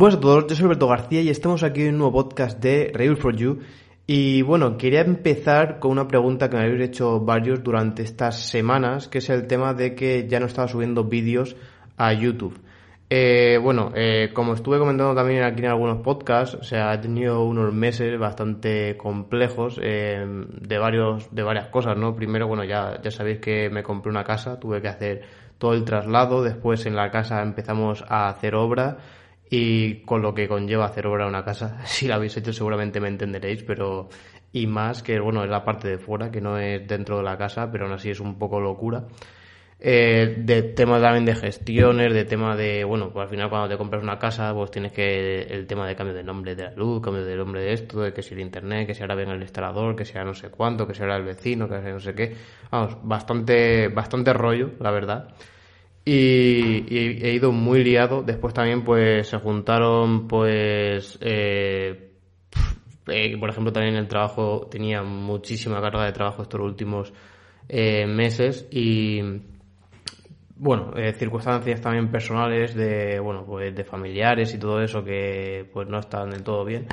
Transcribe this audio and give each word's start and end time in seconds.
Buenas 0.00 0.16
a 0.16 0.20
todos, 0.22 0.46
yo 0.46 0.56
soy 0.56 0.64
Alberto 0.64 0.88
García 0.88 1.20
y 1.20 1.28
estamos 1.28 1.62
aquí 1.62 1.82
en 1.82 1.88
un 1.88 1.98
nuevo 1.98 2.14
podcast 2.14 2.58
de 2.58 2.90
Reviews 2.94 3.18
for 3.18 3.36
You. 3.36 3.58
Y 4.06 4.40
bueno, 4.40 4.78
quería 4.78 5.02
empezar 5.02 5.78
con 5.78 5.90
una 5.90 6.08
pregunta 6.08 6.48
que 6.48 6.56
me 6.56 6.62
habéis 6.62 6.88
hecho 6.88 7.20
varios 7.20 7.62
durante 7.62 8.02
estas 8.02 8.40
semanas, 8.40 9.08
que 9.08 9.18
es 9.18 9.28
el 9.28 9.46
tema 9.46 9.74
de 9.74 9.94
que 9.94 10.26
ya 10.26 10.40
no 10.40 10.46
estaba 10.46 10.68
subiendo 10.68 11.04
vídeos 11.04 11.54
a 11.98 12.14
YouTube. 12.14 12.58
Eh, 13.10 13.58
bueno, 13.62 13.92
eh, 13.94 14.30
como 14.32 14.54
estuve 14.54 14.78
comentando 14.78 15.14
también 15.14 15.42
aquí 15.42 15.60
en 15.60 15.68
algunos 15.68 15.98
podcasts, 15.98 16.54
o 16.54 16.62
sea, 16.62 16.94
he 16.94 16.98
tenido 16.98 17.44
unos 17.44 17.70
meses 17.74 18.18
bastante 18.18 18.96
complejos 18.96 19.78
eh, 19.82 20.24
de 20.26 20.78
varios, 20.78 21.28
de 21.30 21.42
varias 21.42 21.66
cosas, 21.66 21.98
¿no? 21.98 22.16
Primero, 22.16 22.48
bueno, 22.48 22.64
ya, 22.64 23.02
ya 23.02 23.10
sabéis 23.10 23.40
que 23.40 23.68
me 23.68 23.82
compré 23.82 24.10
una 24.10 24.24
casa, 24.24 24.58
tuve 24.58 24.80
que 24.80 24.88
hacer 24.88 25.20
todo 25.58 25.74
el 25.74 25.84
traslado, 25.84 26.42
después 26.42 26.86
en 26.86 26.96
la 26.96 27.10
casa 27.10 27.42
empezamos 27.42 28.02
a 28.08 28.30
hacer 28.30 28.54
obra 28.54 28.96
y 29.50 29.96
con 30.02 30.22
lo 30.22 30.32
que 30.32 30.48
conlleva 30.48 30.86
hacer 30.86 31.06
obra 31.08 31.24
en 31.24 31.30
una 31.30 31.44
casa. 31.44 31.80
Si 31.84 32.06
la 32.06 32.14
habéis 32.14 32.36
hecho 32.36 32.52
seguramente 32.52 33.00
me 33.00 33.08
entenderéis, 33.08 33.64
pero 33.64 34.08
y 34.52 34.66
más 34.66 35.02
que 35.02 35.18
bueno 35.20 35.44
es 35.44 35.50
la 35.50 35.64
parte 35.64 35.88
de 35.88 35.98
fuera, 35.98 36.30
que 36.30 36.40
no 36.40 36.58
es 36.58 36.86
dentro 36.86 37.18
de 37.18 37.24
la 37.24 37.36
casa, 37.36 37.70
pero 37.70 37.84
aún 37.84 37.94
así 37.94 38.10
es 38.10 38.20
un 38.20 38.38
poco 38.38 38.60
locura. 38.60 39.06
Eh, 39.82 40.36
de 40.38 40.62
tema 40.62 41.00
también 41.00 41.24
de 41.24 41.34
gestiones, 41.34 42.12
de 42.12 42.24
tema 42.26 42.54
de, 42.54 42.84
bueno, 42.84 43.10
pues 43.10 43.24
al 43.24 43.30
final 43.30 43.48
cuando 43.48 43.68
te 43.68 43.78
compras 43.78 44.02
una 44.02 44.18
casa, 44.18 44.52
pues 44.54 44.70
tienes 44.70 44.92
que, 44.92 45.42
el 45.42 45.66
tema 45.66 45.88
de 45.88 45.96
cambio 45.96 46.14
de 46.14 46.22
nombre 46.22 46.54
de 46.54 46.64
la 46.64 46.72
luz, 46.72 47.00
cambio 47.00 47.24
de 47.24 47.34
nombre 47.34 47.62
de 47.62 47.72
esto, 47.72 48.02
de 48.02 48.12
que 48.12 48.22
si 48.22 48.34
el 48.34 48.40
internet, 48.40 48.86
que 48.86 48.94
si 48.94 49.00
ahora 49.02 49.14
venga 49.14 49.32
el 49.32 49.40
instalador, 49.40 49.96
que 49.96 50.04
sea 50.04 50.22
no 50.22 50.34
sé 50.34 50.50
cuánto, 50.50 50.86
que 50.86 50.94
si 50.94 51.02
ahora 51.02 51.16
el 51.16 51.24
vecino, 51.24 51.66
que 51.66 51.80
sea 51.80 51.92
no 51.92 52.00
sé 52.00 52.14
qué. 52.14 52.36
Vamos, 52.70 52.98
bastante, 53.02 53.88
bastante 53.88 54.32
rollo, 54.34 54.72
la 54.80 54.90
verdad 54.90 55.28
y, 56.04 57.24
he 57.24 57.34
ido 57.34 57.52
muy 57.52 57.84
liado. 57.84 58.22
Después 58.22 58.54
también 58.54 58.84
pues 58.84 59.28
se 59.28 59.38
juntaron 59.38 60.26
pues 60.26 61.18
eh, 61.20 62.12
eh, 63.06 63.36
por 63.38 63.50
ejemplo 63.50 63.72
también 63.72 63.96
el 63.96 64.08
trabajo 64.08 64.68
tenía 64.70 65.02
muchísima 65.02 65.80
carga 65.80 66.04
de 66.04 66.12
trabajo 66.12 66.42
estos 66.42 66.60
últimos 66.60 67.12
eh, 67.68 68.06
meses 68.06 68.66
y 68.70 69.20
bueno 70.56 70.92
circunstancias 71.16 71.80
también 71.80 72.10
personales 72.10 72.74
de 72.74 73.18
bueno 73.20 73.44
pues 73.46 73.74
de 73.74 73.84
familiares 73.84 74.54
y 74.54 74.58
todo 74.58 74.82
eso 74.82 75.04
que 75.04 75.68
pues 75.72 75.88
no 75.88 75.98
están 75.98 76.30
del 76.30 76.42
todo 76.42 76.64
bien. 76.64 76.86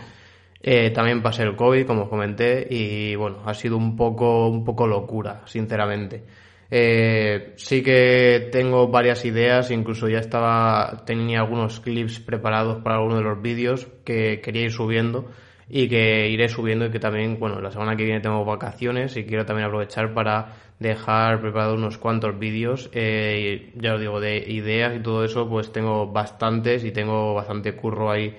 también 0.93 1.21
pasé 1.21 1.43
el 1.43 1.55
COVID, 1.55 1.85
como 1.85 2.03
os 2.03 2.09
comenté, 2.09 2.67
y 2.69 3.15
bueno, 3.15 3.37
ha 3.45 3.53
sido 3.53 3.77
un 3.77 3.95
poco, 3.95 4.47
un 4.49 4.63
poco 4.65 4.87
locura, 4.87 5.43
sinceramente. 5.45 6.23
Eh, 6.69 7.53
sí 7.55 7.81
que 7.81 8.49
tengo 8.51 8.89
varias 8.89 9.23
ideas, 9.25 9.71
incluso 9.71 10.09
ya 10.09 10.19
estaba, 10.19 11.03
tenía 11.05 11.39
algunos 11.39 11.79
clips 11.79 12.19
preparados 12.19 12.83
para 12.83 12.97
alguno 12.97 13.17
de 13.17 13.23
los 13.23 13.41
vídeos 13.41 13.87
que 14.03 14.41
quería 14.41 14.63
ir 14.63 14.71
subiendo 14.71 15.29
y 15.69 15.87
que 15.89 16.29
iré 16.29 16.49
subiendo 16.49 16.85
y 16.85 16.91
que 16.91 16.99
también, 16.99 17.39
bueno, 17.39 17.61
la 17.61 17.71
semana 17.71 17.95
que 17.95 18.03
viene 18.03 18.19
tengo 18.21 18.43
vacaciones 18.45 19.15
y 19.17 19.25
quiero 19.25 19.45
también 19.45 19.67
aprovechar 19.67 20.13
para 20.13 20.55
dejar 20.79 21.41
preparados 21.41 21.77
unos 21.77 21.97
cuantos 21.97 22.37
vídeos. 22.37 22.89
Eh, 22.93 23.71
ya 23.75 23.95
os 23.95 23.99
digo, 23.99 24.19
de 24.19 24.37
ideas 24.37 24.95
y 24.95 24.99
todo 24.99 25.23
eso, 25.23 25.49
pues 25.49 25.71
tengo 25.71 26.07
bastantes 26.07 26.83
y 26.83 26.91
tengo 26.91 27.33
bastante 27.33 27.75
curro 27.75 28.11
ahí 28.11 28.35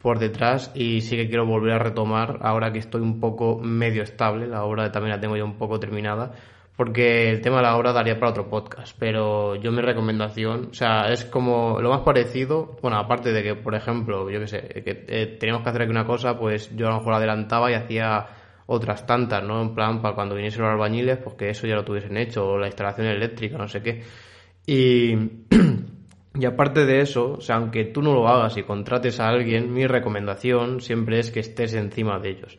por 0.00 0.18
detrás 0.18 0.70
y 0.74 1.00
sí 1.00 1.16
que 1.16 1.28
quiero 1.28 1.46
volver 1.46 1.72
a 1.72 1.78
retomar 1.78 2.38
ahora 2.42 2.72
que 2.72 2.78
estoy 2.78 3.00
un 3.00 3.20
poco 3.20 3.58
medio 3.58 4.02
estable, 4.02 4.46
la 4.46 4.64
obra 4.64 4.92
también 4.92 5.16
la 5.16 5.20
tengo 5.20 5.36
ya 5.36 5.44
un 5.44 5.56
poco 5.56 5.80
terminada 5.80 6.32
porque 6.76 7.30
el 7.30 7.40
tema 7.40 7.58
de 7.58 7.62
la 7.62 7.76
obra 7.76 7.92
daría 7.92 8.18
para 8.18 8.32
otro 8.32 8.48
podcast, 8.48 8.96
pero 8.98 9.54
yo 9.54 9.70
mi 9.70 9.80
recomendación, 9.80 10.68
o 10.70 10.74
sea, 10.74 11.12
es 11.12 11.24
como 11.24 11.80
lo 11.80 11.90
más 11.90 12.00
parecido, 12.00 12.76
bueno, 12.82 12.98
aparte 12.98 13.32
de 13.32 13.42
que, 13.44 13.54
por 13.54 13.76
ejemplo, 13.76 14.28
yo 14.28 14.40
qué 14.40 14.48
sé, 14.48 14.60
que 14.84 15.04
eh, 15.06 15.36
teníamos 15.38 15.62
que 15.62 15.68
hacer 15.68 15.82
aquí 15.82 15.90
una 15.90 16.06
cosa, 16.06 16.36
pues 16.38 16.74
yo 16.74 16.88
a 16.88 16.90
lo 16.90 16.98
mejor 16.98 17.14
adelantaba 17.14 17.70
y 17.70 17.74
hacía 17.74 18.26
otras 18.66 19.06
tantas, 19.06 19.44
¿no? 19.44 19.62
En 19.62 19.74
plan, 19.74 20.02
para 20.02 20.16
cuando 20.16 20.34
viniesen 20.34 20.62
los 20.62 20.72
albañiles, 20.72 21.18
pues 21.18 21.36
que 21.36 21.50
eso 21.50 21.66
ya 21.66 21.76
lo 21.76 21.84
tuviesen 21.84 22.16
hecho, 22.16 22.44
o 22.46 22.58
la 22.58 22.66
instalación 22.66 23.06
eléctrica, 23.06 23.56
no 23.56 23.68
sé 23.68 23.82
qué. 23.82 24.02
Y, 24.66 25.14
y 26.34 26.44
aparte 26.44 26.86
de 26.86 27.00
eso, 27.00 27.34
o 27.34 27.40
sea, 27.40 27.56
aunque 27.56 27.84
tú 27.84 28.02
no 28.02 28.12
lo 28.14 28.26
hagas 28.26 28.56
y 28.56 28.64
contrates 28.64 29.20
a 29.20 29.28
alguien, 29.28 29.72
mi 29.72 29.86
recomendación 29.86 30.80
siempre 30.80 31.20
es 31.20 31.30
que 31.30 31.40
estés 31.40 31.74
encima 31.74 32.18
de 32.18 32.30
ellos 32.30 32.58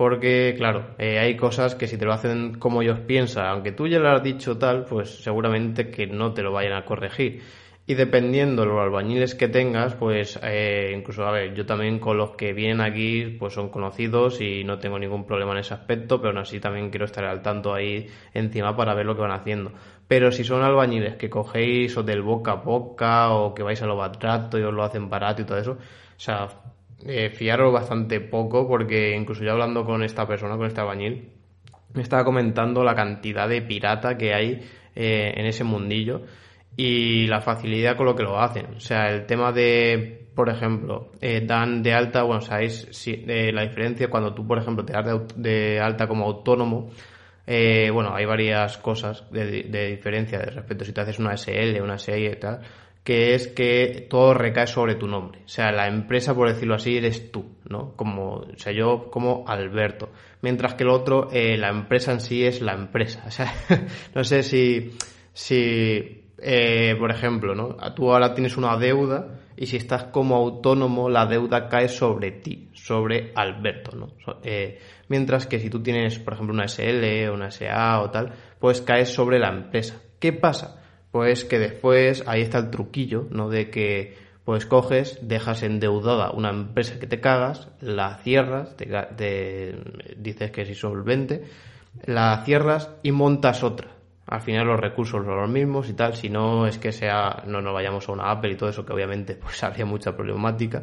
porque, 0.00 0.54
claro, 0.56 0.94
eh, 0.96 1.18
hay 1.18 1.36
cosas 1.36 1.74
que 1.74 1.86
si 1.86 1.98
te 1.98 2.06
lo 2.06 2.14
hacen 2.14 2.58
como 2.58 2.80
ellos 2.80 3.00
piensan, 3.00 3.44
aunque 3.44 3.72
tú 3.72 3.86
ya 3.86 3.98
lo 3.98 4.08
has 4.08 4.22
dicho 4.22 4.56
tal, 4.56 4.86
pues 4.86 5.22
seguramente 5.22 5.90
que 5.90 6.06
no 6.06 6.32
te 6.32 6.40
lo 6.40 6.52
vayan 6.52 6.72
a 6.72 6.86
corregir. 6.86 7.42
Y 7.84 7.96
dependiendo 7.96 8.62
de 8.62 8.68
los 8.68 8.80
albañiles 8.80 9.34
que 9.34 9.48
tengas, 9.48 9.96
pues 9.96 10.40
eh, 10.42 10.94
incluso, 10.96 11.26
a 11.26 11.32
ver, 11.32 11.52
yo 11.52 11.66
también 11.66 11.98
con 11.98 12.16
los 12.16 12.30
que 12.30 12.54
vienen 12.54 12.80
aquí, 12.80 13.36
pues 13.38 13.52
son 13.52 13.68
conocidos 13.68 14.40
y 14.40 14.64
no 14.64 14.78
tengo 14.78 14.98
ningún 14.98 15.26
problema 15.26 15.52
en 15.52 15.58
ese 15.58 15.74
aspecto, 15.74 16.18
pero 16.18 16.30
aún 16.30 16.38
así 16.38 16.60
también 16.60 16.88
quiero 16.88 17.04
estar 17.04 17.26
al 17.26 17.42
tanto 17.42 17.74
ahí 17.74 18.06
encima 18.32 18.74
para 18.74 18.94
ver 18.94 19.04
lo 19.04 19.14
que 19.14 19.20
van 19.20 19.32
haciendo. 19.32 19.70
Pero 20.08 20.32
si 20.32 20.44
son 20.44 20.62
albañiles 20.62 21.16
que 21.16 21.28
cogéis 21.28 21.94
o 21.98 22.02
del 22.02 22.22
boca 22.22 22.52
a 22.52 22.54
boca 22.54 23.32
o 23.32 23.52
que 23.52 23.62
vais 23.62 23.82
a 23.82 23.86
lo 23.86 23.96
barato 23.98 24.58
y 24.58 24.62
os 24.62 24.72
lo 24.72 24.82
hacen 24.82 25.10
barato 25.10 25.42
y 25.42 25.44
todo 25.44 25.58
eso, 25.58 25.72
o 25.72 25.76
sea, 26.16 26.48
eh, 27.06 27.30
fiaros 27.30 27.72
bastante 27.72 28.20
poco 28.20 28.68
porque 28.68 29.16
incluso 29.16 29.42
yo 29.42 29.52
hablando 29.52 29.84
con 29.84 30.02
esta 30.02 30.26
persona, 30.26 30.56
con 30.56 30.66
este 30.66 30.80
albañil, 30.80 31.30
me 31.94 32.02
estaba 32.02 32.24
comentando 32.24 32.84
la 32.84 32.94
cantidad 32.94 33.48
de 33.48 33.62
pirata 33.62 34.16
que 34.16 34.34
hay 34.34 34.60
eh, 34.94 35.32
en 35.34 35.46
ese 35.46 35.64
mundillo 35.64 36.22
y 36.76 37.26
la 37.26 37.40
facilidad 37.40 37.96
con 37.96 38.06
lo 38.06 38.14
que 38.14 38.22
lo 38.22 38.38
hacen. 38.38 38.66
O 38.76 38.80
sea, 38.80 39.10
el 39.10 39.26
tema 39.26 39.50
de, 39.52 40.28
por 40.34 40.48
ejemplo, 40.50 41.12
eh, 41.20 41.42
dan 41.44 41.82
de 41.82 41.94
alta, 41.94 42.22
bueno, 42.22 42.42
sabéis 42.42 42.88
si, 42.90 43.24
la 43.26 43.62
diferencia 43.62 44.08
cuando 44.08 44.34
tú, 44.34 44.46
por 44.46 44.58
ejemplo, 44.58 44.84
te 44.84 44.92
das 44.92 45.06
de, 45.36 45.80
alta 45.80 46.06
como 46.06 46.26
autónomo. 46.26 46.90
bueno, 47.46 48.14
hay 48.14 48.24
varias 48.26 48.78
cosas 48.78 49.24
de, 49.32 49.64
de 49.64 49.86
diferencia 49.90 50.38
de 50.38 50.46
respecto 50.46 50.84
si 50.84 50.92
te 50.92 51.00
haces 51.00 51.18
una 51.18 51.36
SL, 51.36 51.80
una 51.82 51.98
SI 51.98 52.26
y 52.26 52.36
tal 52.36 52.60
que 53.04 53.34
es 53.34 53.48
que 53.48 54.06
todo 54.10 54.34
recae 54.34 54.66
sobre 54.66 54.94
tu 54.94 55.06
nombre. 55.06 55.40
O 55.44 55.48
sea, 55.48 55.72
la 55.72 55.88
empresa, 55.88 56.34
por 56.34 56.48
decirlo 56.48 56.74
así, 56.74 56.96
eres 56.96 57.32
tú, 57.32 57.56
¿no? 57.68 57.96
Como, 57.96 58.34
o 58.34 58.58
sea, 58.58 58.72
yo 58.72 59.10
como 59.10 59.44
Alberto. 59.46 60.10
Mientras 60.42 60.74
que 60.74 60.84
el 60.84 60.90
otro, 60.90 61.28
eh, 61.32 61.56
la 61.56 61.70
empresa 61.70 62.12
en 62.12 62.20
sí 62.20 62.44
es 62.44 62.60
la 62.60 62.74
empresa. 62.74 63.24
O 63.26 63.30
sea, 63.30 63.52
no 64.14 64.24
sé 64.24 64.42
si, 64.42 64.92
si 65.32 66.20
eh, 66.42 66.96
por 66.98 67.10
ejemplo, 67.10 67.54
¿no? 67.54 67.76
Tú 67.94 68.12
ahora 68.12 68.34
tienes 68.34 68.56
una 68.56 68.76
deuda 68.76 69.40
y 69.56 69.66
si 69.66 69.76
estás 69.76 70.04
como 70.04 70.36
autónomo, 70.36 71.10
la 71.10 71.26
deuda 71.26 71.68
cae 71.68 71.88
sobre 71.88 72.32
ti, 72.32 72.70
sobre 72.72 73.32
Alberto, 73.34 73.94
¿no? 73.94 74.08
Eh, 74.42 74.78
mientras 75.08 75.46
que 75.46 75.58
si 75.58 75.68
tú 75.68 75.82
tienes, 75.82 76.18
por 76.18 76.34
ejemplo, 76.34 76.54
una 76.54 76.66
SL, 76.66 77.30
una 77.30 77.50
SA 77.50 78.00
o 78.00 78.10
tal, 78.10 78.32
pues 78.58 78.80
cae 78.80 79.04
sobre 79.04 79.38
la 79.38 79.48
empresa. 79.48 80.00
¿Qué 80.18 80.32
pasa? 80.32 80.79
Pues 81.10 81.44
que 81.44 81.58
después 81.58 82.24
ahí 82.26 82.42
está 82.42 82.58
el 82.58 82.70
truquillo, 82.70 83.26
¿no? 83.30 83.48
De 83.48 83.70
que 83.70 84.16
pues 84.44 84.66
coges, 84.66 85.18
dejas 85.22 85.62
endeudada 85.62 86.30
una 86.30 86.50
empresa 86.50 86.98
que 86.98 87.06
te 87.06 87.20
cagas, 87.20 87.68
la 87.80 88.16
cierras, 88.18 88.76
te, 88.76 89.76
dices 90.16 90.50
que 90.50 90.62
es 90.62 90.68
insolvente, 90.68 91.44
la 92.04 92.42
cierras 92.44 92.90
y 93.02 93.12
montas 93.12 93.62
otra. 93.62 93.88
Al 94.26 94.40
final 94.42 94.66
los 94.66 94.80
recursos 94.80 95.24
son 95.24 95.36
los 95.36 95.50
mismos 95.50 95.88
y 95.88 95.94
tal, 95.94 96.14
si 96.14 96.30
no 96.30 96.66
es 96.66 96.78
que 96.78 96.92
sea, 96.92 97.42
no 97.46 97.60
nos 97.60 97.74
vayamos 97.74 98.08
a 98.08 98.12
una 98.12 98.30
Apple 98.30 98.52
y 98.52 98.56
todo 98.56 98.70
eso, 98.70 98.84
que 98.84 98.92
obviamente 98.92 99.34
pues 99.34 99.62
habría 99.64 99.84
mucha 99.84 100.16
problemática, 100.16 100.82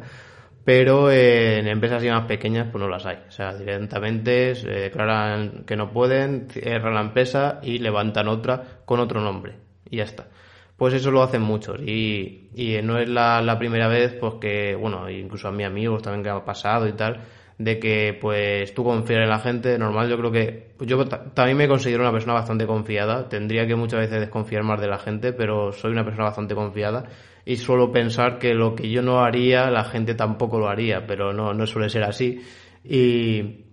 pero 0.64 1.10
en 1.10 1.66
empresas 1.66 2.04
más 2.04 2.26
pequeñas 2.26 2.68
pues 2.70 2.80
no 2.80 2.88
las 2.88 3.06
hay. 3.06 3.18
O 3.28 3.30
sea, 3.30 3.54
directamente 3.54 4.54
se 4.54 4.68
declaran 4.68 5.64
que 5.66 5.76
no 5.76 5.90
pueden, 5.92 6.48
cierran 6.50 6.94
la 6.94 7.00
empresa 7.00 7.58
y 7.62 7.78
levantan 7.78 8.28
otra 8.28 8.62
con 8.84 9.00
otro 9.00 9.20
nombre 9.20 9.67
y 9.90 9.98
ya 9.98 10.04
está. 10.04 10.28
Pues 10.76 10.94
eso 10.94 11.10
lo 11.10 11.22
hacen 11.22 11.42
muchos 11.42 11.80
y, 11.80 12.50
y 12.54 12.80
no 12.82 12.98
es 12.98 13.08
la, 13.08 13.42
la 13.42 13.58
primera 13.58 13.88
vez, 13.88 14.14
pues 14.14 14.34
que, 14.40 14.76
bueno, 14.76 15.10
incluso 15.10 15.48
a 15.48 15.52
mis 15.52 15.66
amigos 15.66 16.02
también 16.02 16.22
que 16.22 16.30
ha 16.30 16.44
pasado 16.44 16.86
y 16.86 16.92
tal, 16.92 17.24
de 17.58 17.80
que 17.80 18.16
pues 18.20 18.72
tú 18.72 18.84
confías 18.84 19.22
en 19.22 19.28
la 19.28 19.40
gente, 19.40 19.76
normal 19.76 20.08
yo 20.08 20.16
creo 20.16 20.30
que 20.30 20.74
yo 20.80 21.04
también 21.04 21.56
me 21.56 21.66
considero 21.66 22.02
una 22.02 22.12
persona 22.12 22.34
bastante 22.34 22.64
confiada, 22.66 23.28
tendría 23.28 23.66
que 23.66 23.74
muchas 23.74 23.98
veces 23.98 24.20
desconfiar 24.20 24.62
más 24.62 24.80
de 24.80 24.86
la 24.86 24.98
gente, 24.98 25.32
pero 25.32 25.72
soy 25.72 25.90
una 25.90 26.04
persona 26.04 26.26
bastante 26.26 26.54
confiada 26.54 27.06
y 27.44 27.56
suelo 27.56 27.90
pensar 27.90 28.38
que 28.38 28.54
lo 28.54 28.76
que 28.76 28.88
yo 28.88 29.02
no 29.02 29.18
haría 29.20 29.70
la 29.70 29.82
gente 29.82 30.14
tampoco 30.14 30.60
lo 30.60 30.68
haría, 30.68 31.04
pero 31.06 31.32
no, 31.32 31.52
no 31.52 31.66
suele 31.66 31.88
ser 31.88 32.04
así 32.04 32.40
y, 32.84 33.64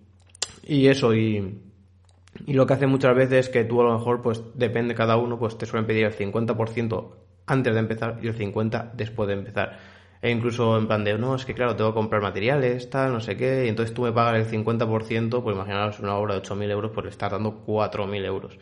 y 0.64 0.88
eso 0.88 1.14
y, 1.14 1.65
y 2.44 2.54
lo 2.54 2.66
que 2.66 2.74
hace 2.74 2.86
muchas 2.86 3.14
veces 3.14 3.46
es 3.46 3.48
que 3.48 3.64
tú 3.64 3.80
a 3.80 3.84
lo 3.84 3.98
mejor 3.98 4.22
pues 4.22 4.42
depende 4.54 4.94
cada 4.94 5.16
uno 5.16 5.38
pues 5.38 5.56
te 5.56 5.66
suelen 5.66 5.86
pedir 5.86 6.04
el 6.04 6.14
50% 6.14 7.10
antes 7.46 7.72
de 7.72 7.80
empezar 7.80 8.18
y 8.22 8.26
el 8.28 8.36
50% 8.36 8.92
después 8.94 9.28
de 9.28 9.34
empezar 9.34 9.78
e 10.22 10.30
incluso 10.30 10.76
en 10.76 10.86
plan 10.86 11.04
de, 11.04 11.16
no, 11.18 11.34
es 11.34 11.44
que 11.44 11.54
claro, 11.54 11.76
tengo 11.76 11.90
que 11.90 11.94
comprar 11.94 12.22
materiales, 12.22 12.90
tal, 12.90 13.12
no 13.12 13.20
sé 13.20 13.36
qué, 13.36 13.66
y 13.66 13.68
entonces 13.68 13.94
tú 13.94 14.02
me 14.02 14.12
pagas 14.12 14.34
el 14.34 14.64
50%, 14.64 15.42
pues 15.42 15.54
imaginaos 15.54 16.00
una 16.00 16.16
obra 16.16 16.34
de 16.34 16.40
8.000 16.40 16.70
euros, 16.70 16.90
pues 16.92 17.04
le 17.04 17.10
estás 17.10 17.30
dando 17.30 17.62
4.000 17.64 18.24
euros. 18.24 18.58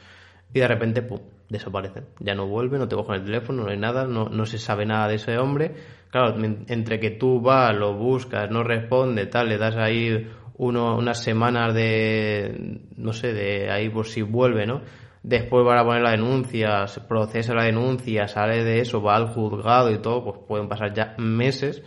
Y 0.52 0.60
de 0.60 0.68
repente, 0.68 1.02
pum, 1.02 1.20
desaparecen. 1.48 2.04
Ya 2.20 2.34
no 2.34 2.46
vuelve, 2.46 2.78
no 2.78 2.86
te 2.88 2.96
cogen 2.96 3.16
el 3.16 3.24
teléfono, 3.24 3.64
no 3.64 3.70
hay 3.70 3.78
nada, 3.78 4.06
no, 4.06 4.28
no 4.28 4.46
se 4.46 4.58
sabe 4.58 4.86
nada 4.86 5.08
de 5.08 5.16
ese 5.16 5.38
hombre. 5.38 5.74
Claro, 6.10 6.36
entre 6.68 7.00
que 7.00 7.10
tú 7.10 7.40
vas, 7.40 7.74
lo 7.74 7.94
buscas, 7.94 8.50
no 8.50 8.62
responde, 8.62 9.26
tal, 9.26 9.48
le 9.48 9.58
das 9.58 9.76
ahí 9.76 10.30
uno, 10.56 10.96
unas 10.96 11.22
semanas 11.22 11.74
de, 11.74 12.80
no 12.96 13.12
sé, 13.12 13.32
de 13.32 13.70
ahí 13.70 13.88
por 13.88 14.06
si 14.06 14.22
vuelve, 14.22 14.66
¿no? 14.66 14.82
después 15.24 15.64
van 15.64 15.78
a 15.78 15.84
poner 15.84 16.02
la 16.02 16.10
denuncia, 16.10 16.86
se 16.86 17.00
procesa 17.00 17.54
la 17.54 17.64
denuncia, 17.64 18.28
sale 18.28 18.62
de 18.62 18.80
eso, 18.80 19.02
va 19.02 19.16
al 19.16 19.28
juzgado 19.28 19.90
y 19.90 19.98
todo, 19.98 20.22
pues 20.22 20.36
pueden 20.46 20.68
pasar 20.68 20.92
ya 20.92 21.14
meses 21.18 21.82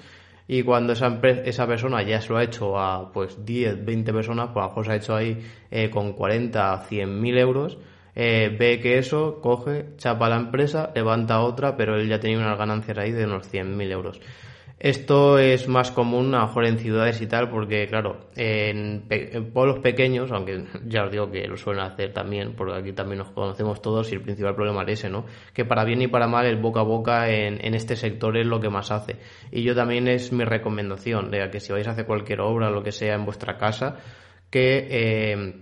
y 0.47 0.63
cuando 0.63 0.93
esa, 0.93 1.19
esa 1.45 1.67
persona 1.67 2.01
ya 2.01 2.19
se 2.19 2.29
lo 2.29 2.39
ha 2.39 2.43
hecho 2.43 2.77
a 2.79 3.11
pues 3.13 3.45
10, 3.45 3.85
20 3.85 4.11
personas, 4.11 4.49
pues 4.53 4.63
a 4.63 4.67
lo 4.67 4.69
mejor 4.69 4.85
se 4.85 4.91
ha 4.91 4.95
hecho 4.95 5.15
ahí 5.15 5.37
eh, 5.69 5.89
con 5.89 6.13
40, 6.13 6.85
100 6.87 7.21
mil 7.21 7.37
euros, 7.37 7.77
eh, 8.15 8.55
ve 8.57 8.79
que 8.79 8.97
eso, 8.97 9.39
coge, 9.39 9.89
chapa 9.97 10.29
la 10.29 10.37
empresa, 10.37 10.91
levanta 10.95 11.41
otra, 11.41 11.77
pero 11.77 11.95
él 11.95 12.09
ya 12.09 12.19
tenía 12.19 12.39
unas 12.39 12.57
ganancias 12.57 12.97
ahí 12.97 13.11
de 13.11 13.25
unos 13.25 13.47
100 13.47 13.77
mil 13.77 13.91
euros. 13.91 14.19
Esto 14.79 15.39
es 15.39 15.67
más 15.67 15.89
común 15.89 16.35
a 16.35 16.41
lo 16.41 16.47
mejor 16.47 16.65
en 16.65 16.77
ciudades 16.77 17.19
y 17.21 17.25
tal, 17.25 17.49
porque 17.49 17.87
claro, 17.87 18.29
en, 18.35 19.07
pueblos 19.51 19.79
pequeños, 19.79 20.31
aunque 20.31 20.65
ya 20.85 21.05
os 21.05 21.11
digo 21.11 21.31
que 21.31 21.47
lo 21.47 21.57
suelen 21.57 21.83
hacer 21.83 22.13
también, 22.13 22.53
porque 22.55 22.75
aquí 22.75 22.93
también 22.93 23.19
nos 23.19 23.31
conocemos 23.31 23.81
todos 23.81 24.11
y 24.11 24.15
el 24.15 24.21
principal 24.21 24.53
problema 24.53 24.83
es 24.83 24.99
ese, 24.99 25.09
¿no? 25.09 25.25
Que 25.53 25.65
para 25.65 25.83
bien 25.83 26.03
y 26.03 26.07
para 26.07 26.27
mal 26.27 26.45
el 26.45 26.57
boca 26.57 26.81
a 26.81 26.83
boca 26.83 27.29
en, 27.29 27.65
en 27.65 27.73
este 27.73 27.95
sector 27.95 28.37
es 28.37 28.45
lo 28.45 28.59
que 28.59 28.69
más 28.69 28.91
hace. 28.91 29.15
Y 29.51 29.63
yo 29.63 29.73
también 29.73 30.07
es 30.07 30.31
mi 30.31 30.43
recomendación, 30.43 31.31
de 31.31 31.49
que 31.49 31.59
si 31.59 31.73
vais 31.73 31.87
a 31.87 31.91
hacer 31.91 32.05
cualquier 32.05 32.41
obra 32.41 32.69
lo 32.69 32.83
que 32.83 32.91
sea 32.91 33.15
en 33.15 33.25
vuestra 33.25 33.57
casa, 33.57 33.97
que 34.51 34.87
eh, 34.91 35.55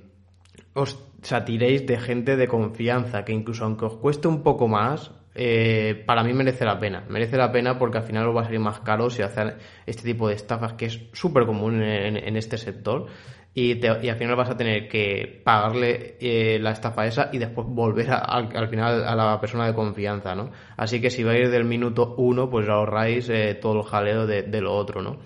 os 0.73 0.99
satiréis 1.21 1.87
de 1.87 1.97
gente 1.97 2.35
de 2.35 2.47
confianza, 2.47 3.23
que 3.23 3.31
incluso 3.31 3.63
aunque 3.63 3.85
os 3.85 3.95
cueste 3.95 4.27
un 4.27 4.43
poco 4.43 4.67
más, 4.67 5.11
eh, 5.37 6.01
para 6.05 6.23
mí 6.23 6.33
merece 6.33 6.63
la 6.63 6.79
pena. 6.79 7.03
Merece 7.09 7.35
la 7.35 7.51
pena 7.51 7.77
porque 7.77 7.97
al 7.97 8.05
final 8.05 8.27
os 8.29 8.35
va 8.35 8.41
a 8.41 8.45
salir 8.45 8.61
más 8.61 8.79
caro 8.79 9.09
si 9.09 9.21
hacen 9.21 9.55
este 9.85 10.03
tipo 10.03 10.29
de 10.29 10.35
estafas 10.35 10.73
que 10.73 10.85
es 10.85 11.01
súper 11.11 11.45
común 11.45 11.83
en, 11.83 12.37
este 12.37 12.57
sector. 12.57 13.07
Y, 13.53 13.85
al 13.85 14.17
final 14.17 14.35
vas 14.35 14.49
a 14.49 14.57
tener 14.57 14.87
que 14.87 15.41
pagarle 15.43 16.17
eh, 16.19 16.57
la 16.59 16.71
estafa 16.71 17.05
esa 17.05 17.29
y 17.31 17.37
después 17.37 17.67
volver 17.69 18.09
al 18.11 18.67
final 18.69 19.05
a 19.05 19.15
la 19.15 19.39
persona 19.39 19.67
de 19.67 19.73
confianza, 19.73 20.35
¿no? 20.35 20.51
Así 20.77 21.01
que 21.01 21.09
si 21.09 21.23
vais 21.23 21.51
del 21.51 21.65
minuto 21.65 22.15
uno, 22.17 22.49
pues 22.49 22.67
ahorráis 22.67 23.29
eh, 23.29 23.55
todo 23.55 23.79
el 23.79 23.83
jaleo 23.83 24.25
de, 24.25 24.61
lo 24.61 24.73
otro, 24.73 25.01
¿no? 25.01 25.19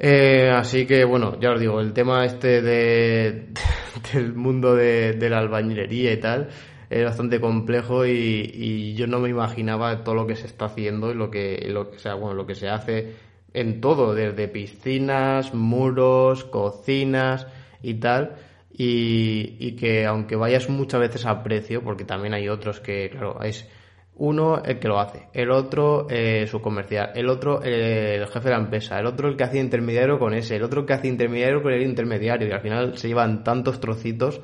así 0.00 0.86
que 0.86 1.04
bueno, 1.04 1.40
ya 1.40 1.50
os 1.50 1.58
digo, 1.58 1.80
el 1.80 1.92
tema 1.92 2.24
este 2.24 2.62
de, 2.62 3.48
del 4.12 4.34
mundo 4.34 4.76
de 4.76 5.28
la 5.28 5.38
albañilería 5.38 6.12
y 6.12 6.20
tal, 6.20 6.50
es 6.90 7.04
bastante 7.04 7.40
complejo 7.40 8.06
y, 8.06 8.94
yo 8.94 9.06
no 9.06 9.20
me 9.20 9.28
imaginaba 9.28 10.02
todo 10.04 10.14
lo 10.14 10.26
que 10.26 10.36
se 10.36 10.46
está 10.46 10.66
haciendo 10.66 11.10
y 11.10 11.14
lo 11.14 11.30
que, 11.30 11.68
lo, 11.70 11.92
sea, 11.98 12.14
bueno, 12.14 12.34
lo 12.34 12.46
que 12.46 12.54
se 12.54 12.68
hace 12.68 13.14
en 13.52 13.80
todo, 13.80 14.14
desde 14.14 14.48
piscinas, 14.48 15.54
muros, 15.54 16.44
cocinas 16.44 17.46
y 17.82 17.94
tal. 17.94 18.36
Y, 18.70 19.72
que 19.72 20.06
aunque 20.06 20.36
vayas 20.36 20.68
muchas 20.68 21.00
veces 21.00 21.26
a 21.26 21.42
precio, 21.42 21.82
porque 21.82 22.04
también 22.04 22.34
hay 22.34 22.48
otros 22.48 22.80
que, 22.80 23.10
claro, 23.10 23.42
es 23.42 23.68
uno 24.14 24.62
el 24.64 24.78
que 24.78 24.88
lo 24.88 24.98
hace, 24.98 25.28
el 25.32 25.50
otro 25.50 26.06
eh, 26.10 26.46
su 26.48 26.60
comercial, 26.60 27.12
el 27.14 27.28
otro 27.28 27.62
el 27.62 28.26
jefe 28.26 28.48
de 28.48 28.50
la 28.50 28.60
empresa, 28.60 28.98
el 28.98 29.06
otro 29.06 29.28
el 29.28 29.36
que 29.36 29.44
hace 29.44 29.60
intermediario 29.60 30.18
con 30.18 30.34
ese, 30.34 30.56
el 30.56 30.64
otro 30.64 30.84
que 30.84 30.92
hace 30.92 31.06
intermediario 31.06 31.62
con 31.62 31.72
el 31.72 31.82
intermediario 31.82 32.48
y 32.48 32.50
al 32.50 32.60
final 32.60 32.98
se 32.98 33.08
llevan 33.08 33.44
tantos 33.44 33.78
trocitos 33.78 34.40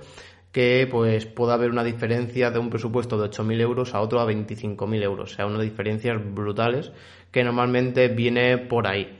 que 0.54 0.86
pues 0.88 1.26
pueda 1.26 1.54
haber 1.54 1.72
una 1.72 1.82
diferencia 1.82 2.52
de 2.52 2.60
un 2.60 2.70
presupuesto 2.70 3.18
de 3.18 3.28
8.000 3.28 3.60
euros 3.60 3.92
a 3.92 4.00
otro 4.00 4.20
a 4.20 4.24
25.000 4.24 5.02
euros. 5.02 5.32
O 5.32 5.34
sea, 5.34 5.46
unas 5.46 5.62
diferencias 5.62 6.16
brutales 6.32 6.92
que 7.32 7.42
normalmente 7.42 8.06
viene 8.06 8.58
por 8.58 8.86
ahí. 8.86 9.18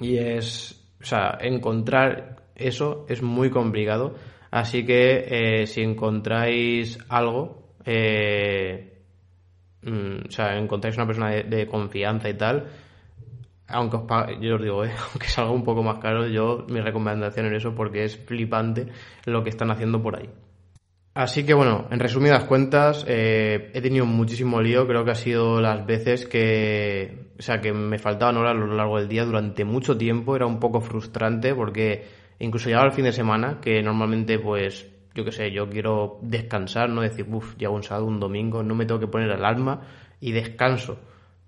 Y 0.00 0.18
es, 0.18 0.84
o 1.00 1.04
sea, 1.04 1.38
encontrar 1.40 2.42
eso 2.56 3.06
es 3.08 3.22
muy 3.22 3.50
complicado. 3.50 4.16
Así 4.50 4.84
que 4.84 5.60
eh, 5.62 5.66
si 5.68 5.82
encontráis 5.82 6.98
algo, 7.08 7.76
eh, 7.84 8.98
mm, 9.82 10.26
o 10.26 10.30
sea, 10.32 10.58
encontráis 10.58 10.96
una 10.96 11.06
persona 11.06 11.30
de 11.30 11.66
confianza 11.68 12.28
y 12.28 12.34
tal, 12.34 12.66
aunque 13.70 13.96
os 13.96 14.02
pague, 14.02 14.38
yo 14.40 14.56
os 14.56 14.62
digo, 14.62 14.84
¿eh? 14.84 14.92
aunque 15.10 15.28
salga 15.28 15.50
un 15.50 15.64
poco 15.64 15.82
más 15.82 15.98
caro, 15.98 16.26
yo 16.26 16.64
mi 16.68 16.80
recomendación 16.80 17.46
en 17.46 17.54
eso 17.54 17.74
porque 17.74 18.04
es 18.04 18.16
flipante 18.16 18.88
lo 19.24 19.42
que 19.42 19.50
están 19.50 19.70
haciendo 19.70 20.02
por 20.02 20.16
ahí. 20.16 20.28
Así 21.14 21.44
que 21.44 21.54
bueno, 21.54 21.88
en 21.90 21.98
resumidas 21.98 22.44
cuentas, 22.44 23.04
eh, 23.08 23.70
he 23.74 23.80
tenido 23.80 24.06
muchísimo 24.06 24.60
lío, 24.62 24.86
creo 24.86 25.04
que 25.04 25.10
ha 25.10 25.16
sido 25.16 25.60
las 25.60 25.84
veces 25.84 26.26
que, 26.26 27.32
o 27.38 27.42
sea, 27.42 27.60
que 27.60 27.72
me 27.72 27.98
faltaban 27.98 28.36
horas 28.36 28.52
a 28.52 28.58
lo 28.58 28.74
largo 28.74 28.98
del 28.98 29.08
día 29.08 29.24
durante 29.24 29.64
mucho 29.64 29.98
tiempo, 29.98 30.36
era 30.36 30.46
un 30.46 30.60
poco 30.60 30.80
frustrante 30.80 31.52
porque 31.54 32.04
incluso 32.38 32.68
llegaba 32.68 32.86
el 32.86 32.92
fin 32.92 33.06
de 33.06 33.12
semana, 33.12 33.58
que 33.60 33.82
normalmente 33.82 34.38
pues, 34.38 34.88
yo 35.12 35.24
qué 35.24 35.32
sé, 35.32 35.50
yo 35.50 35.68
quiero 35.68 36.20
descansar, 36.22 36.88
no 36.88 37.00
decir, 37.00 37.26
uff, 37.28 37.56
ya 37.58 37.70
un 37.70 37.82
sábado, 37.82 38.06
un 38.06 38.20
domingo, 38.20 38.62
no 38.62 38.76
me 38.76 38.86
tengo 38.86 39.00
que 39.00 39.08
poner 39.08 39.32
alarma 39.32 39.80
y 40.20 40.30
descanso 40.30 41.00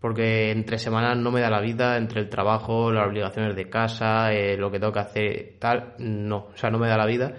porque 0.03 0.51
entre 0.51 0.79
semanas 0.79 1.17
no 1.17 1.31
me 1.31 1.41
da 1.41 1.49
la 1.49 1.61
vida, 1.61 1.97
entre 1.97 2.21
el 2.21 2.29
trabajo, 2.29 2.91
las 2.91 3.07
obligaciones 3.07 3.55
de 3.55 3.71
casa, 3.71 4.33
eh, 4.33 4.57
lo 4.57 4.69
que 4.73 4.81
tengo 4.81 4.93
que 4.93 4.99
hacer, 4.99 5.55
tal, 5.61 5.95
no, 5.99 6.49
o 6.53 6.57
sea, 6.57 6.71
no 6.71 6.79
me 6.81 6.89
da 6.89 6.97
la 6.99 7.07
vida. 7.07 7.37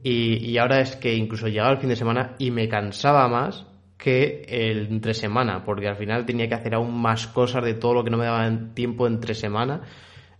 Y, 0.00 0.36
y 0.36 0.56
ahora 0.58 0.80
es 0.80 0.94
que 0.94 1.12
incluso 1.14 1.48
llegaba 1.48 1.72
el 1.72 1.78
fin 1.78 1.88
de 1.88 1.96
semana 1.96 2.36
y 2.38 2.52
me 2.52 2.68
cansaba 2.68 3.26
más 3.26 3.66
que 3.98 4.44
el 4.46 4.86
entre 4.92 5.12
semana, 5.12 5.64
porque 5.64 5.88
al 5.88 5.96
final 5.96 6.24
tenía 6.24 6.48
que 6.48 6.54
hacer 6.54 6.74
aún 6.74 6.96
más 6.96 7.26
cosas 7.26 7.64
de 7.64 7.74
todo 7.74 7.94
lo 7.94 8.04
que 8.04 8.10
no 8.10 8.18
me 8.18 8.26
daba 8.26 8.48
tiempo 8.74 9.08
entre 9.08 9.34
semana. 9.34 9.82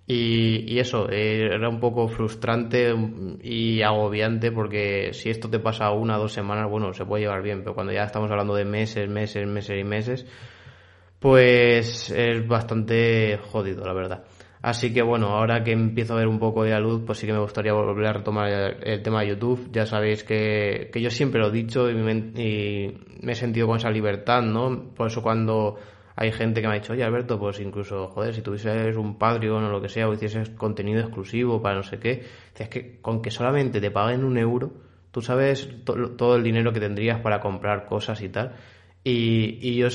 Y, 0.06 0.72
y, 0.72 0.78
eso, 0.78 1.08
eh, 1.10 1.48
era 1.54 1.68
un 1.68 1.80
poco 1.80 2.06
frustrante 2.06 2.94
y 3.42 3.82
agobiante 3.82 4.52
porque 4.52 5.12
si 5.12 5.30
esto 5.30 5.48
te 5.48 5.58
pasa 5.58 5.90
una 5.90 6.18
o 6.18 6.20
dos 6.20 6.32
semanas, 6.32 6.70
bueno, 6.70 6.92
se 6.92 7.04
puede 7.06 7.22
llevar 7.24 7.42
bien, 7.42 7.62
pero 7.62 7.74
cuando 7.74 7.92
ya 7.92 8.04
estamos 8.04 8.30
hablando 8.30 8.54
de 8.54 8.66
meses, 8.66 9.08
meses, 9.08 9.46
meses 9.48 9.80
y 9.80 9.84
meses, 9.84 10.26
pues 11.24 12.10
es 12.10 12.46
bastante 12.46 13.38
jodido, 13.38 13.82
la 13.86 13.94
verdad. 13.94 14.24
Así 14.60 14.92
que 14.92 15.00
bueno, 15.00 15.28
ahora 15.28 15.64
que 15.64 15.72
empiezo 15.72 16.12
a 16.12 16.16
ver 16.16 16.28
un 16.28 16.38
poco 16.38 16.64
de 16.64 16.72
la 16.72 16.80
luz, 16.80 17.02
pues 17.06 17.16
sí 17.16 17.26
que 17.26 17.32
me 17.32 17.38
gustaría 17.38 17.72
volver 17.72 18.06
a 18.08 18.12
retomar 18.12 18.76
el, 18.82 19.02
tema 19.02 19.22
de 19.22 19.28
YouTube. 19.28 19.70
Ya 19.72 19.86
sabéis 19.86 20.22
que, 20.22 20.90
que 20.92 21.00
yo 21.00 21.08
siempre 21.08 21.40
lo 21.40 21.48
he 21.48 21.50
dicho 21.50 21.88
y 21.88 21.94
me, 21.94 22.12
y 22.12 22.94
me, 23.22 23.32
he 23.32 23.34
sentido 23.34 23.66
con 23.66 23.78
esa 23.78 23.90
libertad, 23.90 24.42
¿no? 24.42 24.90
Por 24.94 25.06
eso 25.06 25.22
cuando 25.22 25.76
hay 26.14 26.30
gente 26.30 26.60
que 26.60 26.68
me 26.68 26.74
ha 26.74 26.78
dicho, 26.78 26.92
oye 26.92 27.04
Alberto, 27.04 27.38
pues 27.38 27.58
incluso, 27.58 28.08
joder, 28.08 28.34
si 28.34 28.42
tuvieses 28.42 28.94
un 28.94 29.16
Patreon 29.16 29.64
o 29.64 29.70
lo 29.70 29.80
que 29.80 29.88
sea, 29.88 30.06
o 30.06 30.12
hicieses 30.12 30.50
contenido 30.50 31.00
exclusivo 31.00 31.62
para 31.62 31.76
no 31.76 31.84
sé 31.84 31.98
qué, 31.98 32.22
es 32.54 32.68
que 32.68 33.00
con 33.00 33.22
que 33.22 33.30
solamente 33.30 33.80
te 33.80 33.90
paguen 33.90 34.24
un 34.24 34.36
euro, 34.36 34.74
tú 35.10 35.22
sabes 35.22 35.70
todo 35.86 36.36
el 36.36 36.42
dinero 36.42 36.70
que 36.70 36.80
tendrías 36.80 37.22
para 37.22 37.40
comprar 37.40 37.86
cosas 37.86 38.20
y 38.20 38.28
tal. 38.28 38.52
Y, 39.02 39.58
y 39.62 39.76
yo 39.76 39.88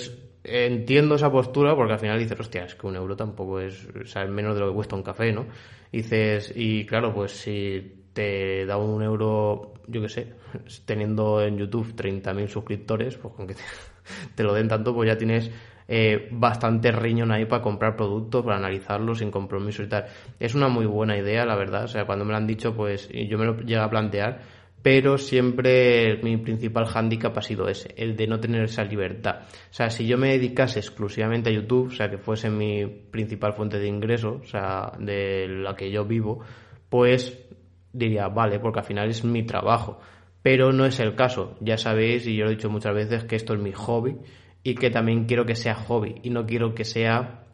entiendo 0.43 1.15
esa 1.15 1.31
postura 1.31 1.75
porque 1.75 1.93
al 1.93 1.99
final 1.99 2.19
dices, 2.19 2.39
hostia, 2.39 2.65
es 2.65 2.75
que 2.75 2.87
un 2.87 2.95
euro 2.95 3.15
tampoco 3.15 3.59
es, 3.59 3.87
o 3.87 4.05
sea, 4.05 4.23
es 4.23 4.29
menos 4.29 4.55
de 4.55 4.61
lo 4.61 4.69
que 4.69 4.75
cuesta 4.75 4.95
un 4.95 5.03
café, 5.03 5.31
¿no? 5.31 5.45
dices, 5.91 6.53
y 6.55 6.85
claro, 6.85 7.13
pues 7.13 7.31
si 7.31 8.03
te 8.13 8.65
da 8.65 8.77
un 8.77 9.01
euro, 9.01 9.73
yo 9.87 10.01
qué 10.01 10.09
sé, 10.09 10.33
teniendo 10.85 11.41
en 11.41 11.57
YouTube 11.57 11.95
30.000 11.95 12.47
suscriptores, 12.47 13.17
pues 13.17 13.33
con 13.33 13.47
que 13.47 13.55
te, 14.35 14.43
lo 14.43 14.53
den 14.53 14.67
tanto, 14.67 14.93
pues 14.93 15.07
ya 15.07 15.17
tienes 15.17 15.51
eh, 15.87 16.27
bastante 16.31 16.91
riñón 16.91 17.31
ahí 17.31 17.45
para 17.45 17.61
comprar 17.61 17.95
productos, 17.95 18.43
para 18.43 18.57
analizarlos 18.57 19.19
sin 19.19 19.31
compromiso 19.31 19.83
y 19.83 19.87
tal. 19.87 20.05
Es 20.39 20.53
una 20.55 20.67
muy 20.67 20.85
buena 20.85 21.17
idea, 21.17 21.45
la 21.45 21.55
verdad. 21.55 21.85
O 21.85 21.87
sea, 21.87 22.05
cuando 22.05 22.25
me 22.25 22.31
lo 22.31 22.37
han 22.37 22.47
dicho, 22.47 22.75
pues 22.75 23.09
yo 23.09 23.37
me 23.37 23.45
lo 23.45 23.59
llego 23.61 23.81
a 23.81 23.89
plantear 23.89 24.58
pero 24.81 25.17
siempre 25.17 26.19
mi 26.23 26.37
principal 26.37 26.85
hándicap 26.85 27.37
ha 27.37 27.41
sido 27.41 27.67
ese, 27.67 27.93
el 27.97 28.15
de 28.15 28.27
no 28.27 28.39
tener 28.39 28.63
esa 28.63 28.83
libertad. 28.83 29.41
O 29.43 29.73
sea, 29.73 29.89
si 29.89 30.07
yo 30.07 30.17
me 30.17 30.29
dedicase 30.29 30.79
exclusivamente 30.79 31.49
a 31.49 31.53
YouTube, 31.53 31.87
o 31.87 31.91
sea, 31.91 32.09
que 32.09 32.17
fuese 32.17 32.49
mi 32.49 32.85
principal 32.85 33.53
fuente 33.53 33.77
de 33.77 33.87
ingreso, 33.87 34.39
o 34.41 34.45
sea, 34.45 34.93
de 34.99 35.47
la 35.47 35.75
que 35.75 35.91
yo 35.91 36.05
vivo, 36.05 36.39
pues 36.89 37.37
diría, 37.91 38.29
vale, 38.29 38.59
porque 38.59 38.79
al 38.79 38.85
final 38.85 39.09
es 39.09 39.23
mi 39.25 39.43
trabajo. 39.43 39.99
Pero 40.41 40.71
no 40.71 40.85
es 40.85 40.99
el 41.01 41.15
caso. 41.15 41.57
Ya 41.59 41.77
sabéis, 41.77 42.25
y 42.25 42.37
yo 42.37 42.45
lo 42.45 42.51
he 42.51 42.55
dicho 42.55 42.69
muchas 42.69 42.93
veces, 42.93 43.25
que 43.25 43.35
esto 43.35 43.53
es 43.53 43.59
mi 43.59 43.73
hobby 43.73 44.17
y 44.63 44.75
que 44.75 44.89
también 44.89 45.25
quiero 45.25 45.45
que 45.45 45.55
sea 45.55 45.75
hobby 45.75 46.15
y 46.23 46.29
no 46.29 46.45
quiero 46.45 46.73
que 46.73 46.85
sea 46.85 47.45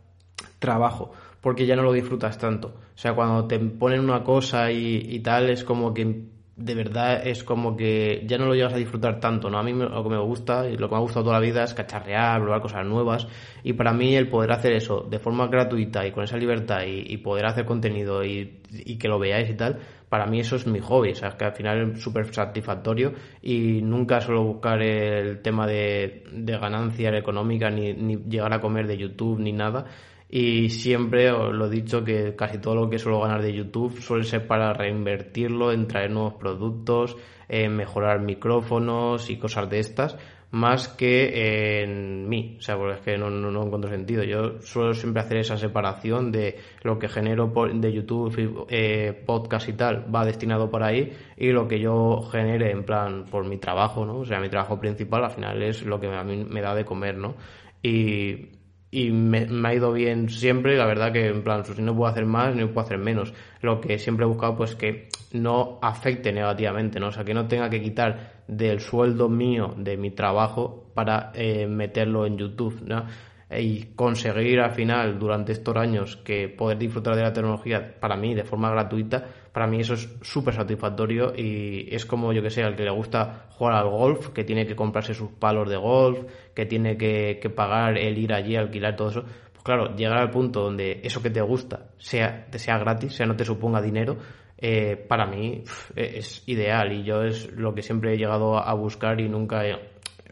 trabajo 0.60 1.12
porque 1.46 1.68
ya 1.68 1.76
no 1.76 1.84
lo 1.84 1.94
disfrutas 1.94 2.40
tanto. 2.40 2.70
O 2.70 2.98
sea, 2.98 3.14
cuando 3.14 3.46
te 3.46 3.60
ponen 3.60 4.00
una 4.00 4.24
cosa 4.24 4.72
y, 4.72 4.98
y 4.98 5.20
tal, 5.20 5.52
es 5.52 5.64
como 5.64 5.94
que 5.94 6.26
de 6.58 6.74
verdad 6.74 7.28
es 7.28 7.44
como 7.44 7.76
que 7.76 8.24
ya 8.26 8.38
no 8.38 8.46
lo 8.46 8.56
llegas 8.56 8.74
a 8.74 8.78
disfrutar 8.78 9.20
tanto, 9.20 9.50
¿no? 9.50 9.58
A 9.58 9.64
mí 9.64 9.74
lo 9.74 10.04
que 10.04 10.10
me 10.10 10.20
gusta 10.20 10.70
y 10.70 10.78
lo 10.78 10.88
que 10.88 10.96
me 10.96 11.00
ha 11.00 11.02
gustado 11.02 11.26
toda 11.26 11.40
la 11.40 11.46
vida 11.46 11.64
es 11.64 11.74
cacharrear, 11.74 12.42
probar 12.42 12.62
cosas 12.62 12.86
nuevas. 12.86 13.28
Y 13.64 13.74
para 13.74 13.92
mí 13.92 14.16
el 14.16 14.30
poder 14.30 14.54
hacer 14.54 14.72
eso 14.72 15.02
de 15.02 15.20
forma 15.20 15.48
gratuita 15.48 16.08
y 16.08 16.12
con 16.12 16.24
esa 16.24 16.38
libertad 16.38 16.84
y, 16.88 17.18
poder 17.18 17.46
hacer 17.48 17.66
contenido 17.66 18.24
y, 18.24 18.62
que 18.98 19.08
lo 19.08 19.20
veáis 19.20 19.50
y 19.50 19.56
tal, 19.56 19.80
para 20.08 20.28
mí 20.28 20.40
eso 20.40 20.56
es 20.56 20.66
mi 20.66 20.80
hobby, 20.80 21.12
o 21.12 21.16
sea, 21.16 21.32
que 21.32 21.46
al 21.46 21.54
final 21.54 21.92
es 21.92 22.02
súper 22.02 22.34
satisfactorio 22.34 23.14
y 23.42 23.82
nunca 23.82 24.22
suelo 24.22 24.44
buscar 24.44 24.82
el 24.82 25.42
tema 25.42 25.68
de, 25.68 26.24
de 26.32 26.58
ganancia 26.58 27.10
económica 27.18 27.70
ni, 27.70 27.94
ni 27.94 28.18
llegar 28.18 28.54
a 28.54 28.62
comer 28.62 28.88
de 28.88 28.98
YouTube 28.98 29.40
ni 29.40 29.52
nada 29.52 29.86
y 30.30 30.70
siempre 30.70 31.32
os 31.32 31.54
lo 31.54 31.68
he 31.68 31.70
dicho 31.70 32.04
que 32.04 32.36
casi 32.36 32.58
todo 32.58 32.76
lo 32.76 32.90
que 32.90 33.00
suelo 33.00 33.22
ganar 33.22 33.42
de 33.42 33.54
YouTube 33.54 34.00
suele 34.00 34.24
ser 34.24 34.48
para 34.48 34.74
reinvertirlo 34.74 35.72
en 35.72 35.88
traer 35.88 36.12
nuevos 36.12 36.34
productos, 36.34 37.16
en 37.48 37.76
mejorar 37.76 38.22
micrófonos 38.22 39.30
y 39.30 39.38
cosas 39.38 39.70
de 39.70 39.80
estas, 39.80 40.18
más 40.52 40.88
que 40.88 41.82
en 41.84 42.28
mí. 42.30 42.56
O 42.58 42.62
sea, 42.62 42.78
porque 42.78 42.96
es 42.96 43.02
que 43.02 43.18
no, 43.18 43.30
no, 43.30 43.64
encuentro 43.64 43.90
sentido. 43.90 44.24
Yo 44.24 44.62
suelo 44.62 44.94
siempre 44.94 45.22
hacer 45.22 45.38
esa 45.38 45.58
separación 45.58 46.32
de 46.32 46.58
lo 46.82 46.98
que 46.98 47.08
genero 47.08 47.52
de 47.74 47.94
YouTube, 47.94 48.66
eh, 48.70 49.22
podcast 49.26 49.70
y 49.70 49.74
tal, 49.74 50.14
va 50.14 50.26
destinado 50.26 50.70
por 50.70 50.82
ahí, 50.84 51.12
y 51.38 51.52
lo 51.52 51.68
que 51.68 51.80
yo 51.80 52.22
genere 52.32 52.72
en 52.72 52.84
plan 52.84 53.26
por 53.26 53.46
mi 53.46 53.58
trabajo, 53.58 54.06
¿no? 54.06 54.20
O 54.20 54.26
sea, 54.26 54.40
mi 54.40 54.50
trabajo 54.50 54.80
principal 54.80 55.26
al 55.26 55.32
final 55.32 55.62
es 55.62 55.84
lo 55.84 56.00
que 56.00 56.08
a 56.08 56.24
mí 56.24 56.46
me 56.46 56.62
da 56.62 56.74
de 56.74 56.86
comer, 56.86 57.18
¿no? 57.18 57.36
Y 57.84 58.50
y 58.96 59.12
me, 59.12 59.46
ha 59.68 59.74
ido 59.74 59.92
bien 59.92 60.30
siempre, 60.30 60.78
la 60.78 60.86
verdad 60.86 61.12
que 61.12 61.28
en 61.28 61.44
plan, 61.44 61.66
si 61.66 61.82
no 61.82 61.94
puedo 61.94 62.10
hacer 62.10 62.26
más, 62.26 62.56
no 62.56 62.66
puedo 62.72 62.86
hacer 62.86 62.98
menos. 62.98 63.34
Lo 63.62 63.82
que 63.82 64.00
siempre 64.00 64.24
he 64.24 64.28
buscado 64.28 64.56
pues 64.56 64.76
que 64.76 65.10
no 65.34 65.80
afecte 65.82 66.32
negativamente, 66.32 66.98
¿no? 67.02 67.08
O 67.08 67.12
sea, 67.12 67.26
que 67.26 67.34
no 67.34 67.46
tenga 67.46 67.70
que 67.70 67.82
quitar 67.82 68.44
del 68.48 68.80
sueldo 68.80 69.28
mío, 69.28 69.74
de 69.78 69.98
mi 69.98 70.12
trabajo, 70.12 70.86
para 70.94 71.32
eh, 71.34 71.68
meterlo 71.68 72.26
en 72.26 72.38
YouTube, 72.38 72.84
¿no? 72.86 73.04
Y 73.50 73.94
conseguir 73.96 74.60
al 74.60 74.72
final 74.72 75.20
durante 75.20 75.52
estos 75.52 75.76
años 75.76 76.18
que 76.18 76.50
poder 76.50 76.78
disfrutar 76.78 77.16
de 77.16 77.22
la 77.22 77.34
tecnología 77.34 77.96
para 78.00 78.16
mí 78.16 78.34
de 78.34 78.44
forma 78.44 78.72
gratuita, 78.72 79.24
para 79.52 79.68
mí 79.68 79.80
eso 79.80 79.94
es 79.94 80.10
súper 80.22 80.56
satisfactorio 80.56 81.34
y 81.36 81.88
es 81.92 82.06
como 82.06 82.34
yo 82.34 82.42
que 82.42 82.50
sé, 82.50 82.64
al 82.64 82.76
que 82.76 82.84
le 82.84 82.92
gusta 82.92 83.46
jugar 83.52 83.76
al 83.76 83.90
golf, 83.90 84.30
que 84.30 84.44
tiene 84.44 84.66
que 84.66 84.76
comprarse 84.76 85.14
sus 85.14 85.30
palos 85.32 85.70
de 85.70 85.78
golf, 85.78 86.20
que 86.54 86.66
tiene 86.66 86.98
que, 86.98 87.40
pagar 87.56 87.98
el 87.98 88.18
ir 88.18 88.34
allí, 88.34 88.56
alquilar 88.56 88.96
todo 88.96 89.10
eso. 89.10 89.22
Pues 89.22 89.64
claro, 89.64 89.96
llegar 89.96 90.18
al 90.18 90.32
punto 90.32 90.62
donde 90.62 91.02
eso 91.04 91.22
que 91.22 91.30
te 91.30 91.42
gusta 91.42 91.92
sea, 91.98 92.48
te 92.50 92.58
sea 92.58 92.80
gratis, 92.80 93.14
sea 93.14 93.28
no 93.28 93.36
te 93.36 93.46
suponga 93.46 93.82
dinero, 93.82 94.18
eh, 94.58 94.96
para 94.96 95.28
mí 95.28 95.64
es 95.96 96.44
ideal 96.48 96.92
y 96.94 97.04
yo 97.04 97.24
es 97.24 97.52
lo 97.52 97.76
que 97.76 97.82
siempre 97.82 98.14
he 98.14 98.18
llegado 98.18 98.58
a 98.58 98.74
buscar 98.74 99.22
y 99.22 99.30
nunca 99.30 99.66
he, 99.66 99.76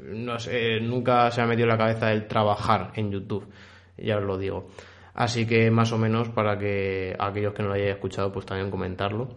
no 0.03 0.39
sé, 0.39 0.79
nunca 0.81 1.31
se 1.31 1.41
ha 1.41 1.45
metido 1.45 1.65
en 1.65 1.69
la 1.69 1.77
cabeza 1.77 2.11
el 2.11 2.27
trabajar 2.27 2.91
en 2.95 3.11
YouTube, 3.11 3.47
ya 3.97 4.17
os 4.17 4.23
lo 4.23 4.37
digo. 4.37 4.67
Así 5.13 5.45
que 5.45 5.69
más 5.69 5.91
o 5.91 5.97
menos 5.97 6.29
para 6.29 6.57
que 6.57 7.15
aquellos 7.19 7.53
que 7.53 7.61
no 7.61 7.69
lo 7.69 7.75
hayan 7.75 7.89
escuchado 7.89 8.31
pues 8.31 8.45
también 8.45 8.71
comentarlo. 8.71 9.29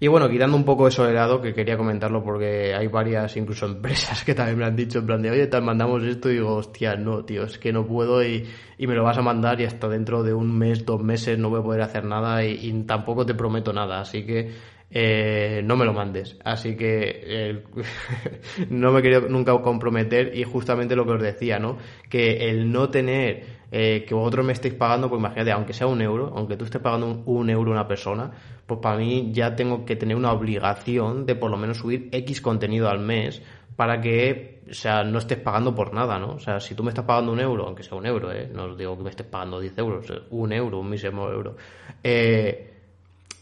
Y 0.00 0.08
bueno, 0.08 0.28
quitando 0.28 0.56
un 0.56 0.64
poco 0.64 0.88
eso 0.88 1.04
de 1.04 1.14
lado, 1.14 1.40
que 1.40 1.54
quería 1.54 1.76
comentarlo 1.76 2.22
porque 2.24 2.74
hay 2.74 2.88
varias, 2.88 3.36
incluso 3.36 3.66
empresas 3.66 4.24
que 4.24 4.34
también 4.34 4.58
me 4.58 4.64
han 4.64 4.74
dicho 4.74 4.98
en 4.98 5.06
plan 5.06 5.22
de, 5.22 5.30
oye, 5.30 5.46
te 5.46 5.60
mandamos 5.60 6.02
esto 6.02 6.28
y 6.30 6.34
digo, 6.34 6.56
hostia, 6.56 6.96
no, 6.96 7.24
tío, 7.24 7.44
es 7.44 7.58
que 7.58 7.72
no 7.72 7.86
puedo 7.86 8.22
y, 8.24 8.44
y 8.76 8.86
me 8.88 8.94
lo 8.94 9.04
vas 9.04 9.18
a 9.18 9.22
mandar 9.22 9.60
y 9.60 9.64
hasta 9.64 9.88
dentro 9.88 10.24
de 10.24 10.34
un 10.34 10.58
mes, 10.58 10.84
dos 10.84 11.00
meses 11.00 11.38
no 11.38 11.48
voy 11.48 11.60
a 11.60 11.62
poder 11.62 11.82
hacer 11.82 12.04
nada 12.04 12.44
y 12.44 12.72
tampoco 12.82 13.24
te 13.24 13.34
prometo 13.34 13.72
nada. 13.72 14.00
Así 14.00 14.26
que 14.26 14.52
eh, 14.90 15.62
no 15.64 15.76
me 15.76 15.84
lo 15.84 15.92
mandes. 15.92 16.36
Así 16.44 16.76
que 16.76 17.62
no 18.70 18.92
me 18.92 19.02
quería 19.02 19.20
nunca 19.20 19.52
comprometer 19.60 20.36
y 20.36 20.44
justamente 20.44 20.96
lo 20.96 21.04
que 21.04 21.12
os 21.12 21.22
decía, 21.22 21.58
¿no? 21.58 21.78
Que 22.08 22.48
el 22.48 22.70
no 22.70 22.90
tener 22.90 23.64
eh, 23.76 24.04
que 24.06 24.14
vosotros 24.14 24.46
me 24.46 24.52
estéis 24.52 24.74
pagando, 24.74 25.08
pues 25.08 25.18
imagínate, 25.18 25.50
aunque 25.50 25.72
sea 25.72 25.88
un 25.88 26.00
euro, 26.00 26.32
aunque 26.36 26.56
tú 26.56 26.64
estés 26.64 26.80
pagando 26.80 27.24
un, 27.26 27.50
euro 27.50 27.72
una 27.72 27.88
persona, 27.88 28.30
pues 28.66 28.78
para 28.80 28.96
mí 28.96 29.30
ya 29.32 29.56
tengo 29.56 29.84
que 29.84 29.96
tener 29.96 30.16
una 30.16 30.32
obligación 30.32 31.26
de 31.26 31.34
por 31.34 31.50
lo 31.50 31.56
menos 31.56 31.78
subir 31.78 32.08
X 32.12 32.40
contenido 32.40 32.88
al 32.88 33.00
mes 33.00 33.42
para 33.74 34.00
que, 34.00 34.62
o 34.70 34.74
sea, 34.74 35.02
no 35.02 35.18
estés 35.18 35.38
pagando 35.38 35.74
por 35.74 35.92
nada, 35.92 36.20
¿no? 36.20 36.34
O 36.34 36.38
sea, 36.38 36.60
si 36.60 36.76
tú 36.76 36.84
me 36.84 36.90
estás 36.90 37.04
pagando 37.04 37.32
un 37.32 37.40
euro, 37.40 37.66
aunque 37.66 37.82
sea 37.82 37.98
un 37.98 38.06
euro, 38.06 38.30
¿eh? 38.30 38.48
No 38.52 38.66
os 38.66 38.78
digo 38.78 38.96
que 38.96 39.02
me 39.02 39.10
estés 39.10 39.26
pagando 39.26 39.58
10 39.58 39.76
euros, 39.78 40.06
un 40.30 40.52
euro, 40.52 40.78
un 40.78 40.90
mismo 40.90 41.28
euro, 41.28 41.56
eh, 42.04 42.73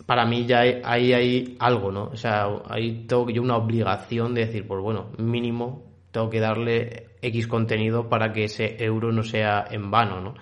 para 0.06 0.24
mí 0.26 0.46
ya 0.46 0.60
hay, 0.60 1.12
hay, 1.12 1.56
algo, 1.58 1.92
¿no? 1.92 2.04
O 2.04 2.16
sea, 2.16 2.46
ahí 2.68 3.04
tengo 3.06 3.30
yo 3.30 3.42
una 3.42 3.56
obligación 3.56 4.34
de 4.34 4.46
decir, 4.46 4.66
pues 4.66 4.80
bueno, 4.82 5.10
mínimo 5.18 5.84
tengo 6.10 6.28
que 6.28 6.40
darle 6.40 7.08
X 7.22 7.46
contenido 7.46 8.08
para 8.08 8.32
que 8.32 8.44
ese 8.44 8.76
euro 8.84 9.12
no 9.12 9.22
sea 9.22 9.64
en 9.70 9.90
vano, 9.90 10.20
¿no? 10.20 10.34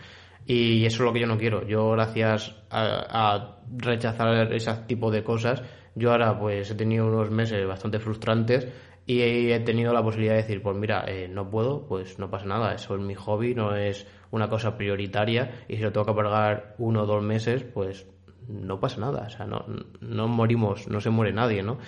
Y 0.47 0.85
eso 0.85 0.97
es 0.97 1.07
lo 1.07 1.13
que 1.13 1.21
yo 1.21 1.27
no 1.27 1.39
quiero. 1.39 1.67
Yo, 1.67 1.91
gracias 1.91 2.57
a, 2.71 3.57
rechazar 3.77 4.53
ese 4.53 4.73
tipo 4.89 5.13
de 5.13 5.23
cosas, 5.23 5.63
yo 5.95 6.11
ahora 6.11 6.37
pues 6.37 6.71
he 6.73 6.75
tenido 6.75 7.07
unos 7.07 7.31
meses 7.31 7.65
bastante 7.69 8.01
frustrantes 8.01 8.67
y 9.07 9.21
he 9.53 9.61
tenido 9.61 9.93
la 9.93 10.03
posibilidad 10.03 10.35
de 10.35 10.43
decir, 10.43 10.61
pues 10.61 10.77
mira, 10.77 11.05
eh, 11.07 11.29
no 11.29 11.49
puedo, 11.49 11.87
pues 11.87 12.19
no 12.19 12.31
pasa 12.31 12.47
nada, 12.47 12.75
eso 12.75 12.97
es 12.97 13.01
mi 13.01 13.15
hobby, 13.15 13.55
no 13.55 13.77
es 13.77 14.09
una 14.33 14.49
cosa 14.49 14.77
prioritaria 14.77 15.65
y 15.69 15.77
si 15.77 15.83
lo 15.83 15.93
tengo 15.93 16.07
que 16.07 16.15
pagar 16.15 16.75
uno 16.79 17.03
o 17.03 17.07
dos 17.07 17.23
meses, 17.23 17.63
pues 17.63 18.07
no 18.49 18.81
pasa 18.81 19.01
nada, 19.01 19.27
o 19.27 19.31
sea, 19.31 19.47
no, 19.47 19.65
no 20.01 20.29
morimos, 20.29 20.89
no 20.89 21.01
se 21.01 21.11
muere 21.11 21.33
nadie, 21.33 21.63
¿no? 21.63 21.79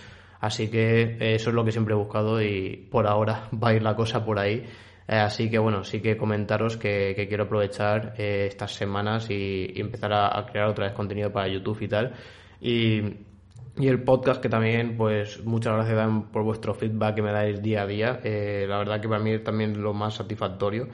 Así 0.43 0.69
que 0.69 1.17
eso 1.21 1.51
es 1.51 1.55
lo 1.55 1.65
que 1.65 1.71
siempre 1.71 1.95
he 1.95 1.97
buscado 1.97 2.43
y 2.43 2.89
por 2.91 3.07
ahora 3.07 3.49
va 3.63 3.69
a 3.69 3.75
ir 3.75 3.83
la 3.83 3.95
cosa 3.95 4.25
por 4.25 4.39
ahí. 4.41 4.65
Eh, 5.07 5.17
así 5.17 5.49
que 5.49 5.59
bueno, 5.59 5.85
sí 5.85 6.01
que 6.01 6.17
comentaros 6.17 6.77
que, 6.77 7.15
quiero 7.29 7.45
aprovechar 7.45 8.15
eh, 8.19 8.47
estas 8.49 8.75
semanas 8.75 9.31
y, 9.31 9.73
empezar 9.77 10.13
a, 10.13 10.45
crear 10.47 10.69
otra 10.69 10.87
vez 10.87 10.95
contenido 10.95 11.33
para 11.33 11.49
YouTube 11.49 11.81
y 11.83 11.89
tal. 11.89 12.13
Y, 12.61 13.03
el 13.81 14.03
podcast 14.03 14.43
que 14.43 14.51
también, 14.51 14.97
pues 14.99 15.43
muchas 15.45 15.75
gracias 15.75 16.25
por 16.31 16.43
vuestro 16.43 16.75
feedback 16.75 17.15
que 17.15 17.23
me 17.23 17.33
dais 17.33 17.63
día 17.63 17.83
a 17.83 17.87
día. 17.87 18.21
Eh, 18.23 18.67
la 18.69 18.79
verdad 18.79 19.01
que 19.01 19.09
para 19.09 19.23
mí 19.23 19.31
es 19.31 19.45
también 19.45 19.81
lo 19.81 19.95
más 19.95 20.15
satisfactorio 20.15 20.89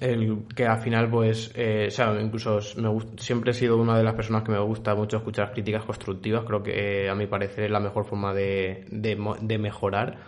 el 0.00 0.44
que 0.54 0.66
al 0.66 0.78
final 0.80 1.08
pues 1.08 1.52
eh, 1.54 1.86
o 1.88 1.90
sea 1.90 2.20
incluso 2.20 2.60
me 2.76 2.88
siempre 3.16 3.52
he 3.52 3.54
sido 3.54 3.76
una 3.76 3.96
de 3.96 4.04
las 4.04 4.14
personas 4.14 4.42
que 4.42 4.52
me 4.52 4.58
gusta 4.58 4.94
mucho 4.94 5.16
escuchar 5.18 5.52
críticas 5.52 5.84
constructivas. 5.84 6.44
Creo 6.44 6.62
que 6.62 7.04
eh, 7.04 7.10
a 7.10 7.14
mi 7.14 7.26
parecer 7.26 7.64
es 7.64 7.70
la 7.70 7.80
mejor 7.80 8.04
forma 8.04 8.34
de, 8.34 8.86
de 8.90 9.58
mejorar 9.58 10.18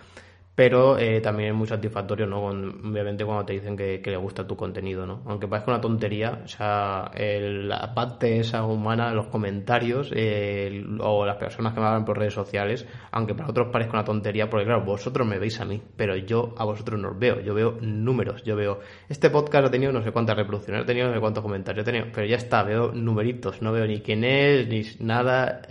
pero 0.60 0.98
eh, 0.98 1.22
también 1.22 1.52
es 1.52 1.54
muy 1.54 1.66
satisfactorio, 1.66 2.26
¿no? 2.26 2.44
obviamente 2.44 3.24
cuando 3.24 3.46
te 3.46 3.54
dicen 3.54 3.78
que, 3.78 4.02
le 4.04 4.16
gusta 4.18 4.46
tu 4.46 4.56
contenido, 4.56 5.06
¿no? 5.06 5.22
Aunque 5.24 5.48
parezca 5.48 5.70
una 5.70 5.80
tontería, 5.80 6.42
o 6.44 6.48
sea, 6.48 7.10
la 7.14 7.94
parte 7.94 8.40
esa 8.40 8.62
humana, 8.64 9.14
los 9.14 9.28
comentarios 9.28 10.12
o 10.12 11.24
las 11.24 11.36
personas 11.38 11.72
que 11.72 11.80
me 11.80 11.86
hablan 11.86 12.04
por 12.04 12.18
redes 12.18 12.34
sociales, 12.34 12.86
aunque 13.10 13.34
para 13.34 13.48
otros 13.48 13.68
parezca 13.72 13.94
una 13.94 14.04
tontería, 14.04 14.50
porque 14.50 14.66
claro, 14.66 14.84
vosotros 14.84 15.26
me 15.26 15.38
veis 15.38 15.58
a 15.62 15.64
mí, 15.64 15.80
pero 15.96 16.14
yo 16.14 16.52
a 16.58 16.64
vosotros 16.66 17.00
no 17.00 17.12
os 17.12 17.18
veo, 17.18 17.40
yo 17.40 17.54
veo 17.54 17.78
números, 17.80 18.44
yo 18.44 18.54
veo, 18.54 18.80
este 19.08 19.30
podcast 19.30 19.68
ha 19.68 19.70
tenido 19.70 19.92
no 19.92 20.02
sé 20.02 20.12
cuántas 20.12 20.36
reproducciones, 20.36 20.82
ha 20.82 20.86
tenido 20.86 21.08
no 21.08 21.14
sé 21.14 21.20
cuántos 21.20 21.42
comentarios, 21.42 21.84
ha 21.84 21.90
tenido, 21.90 22.08
pero 22.12 22.26
ya 22.26 22.36
está, 22.36 22.64
veo 22.64 22.92
numeritos, 22.92 23.62
no 23.62 23.72
veo 23.72 23.86
ni 23.86 24.02
quién 24.02 24.24
es, 24.24 24.68
ni 24.68 24.82
nada, 25.06 25.62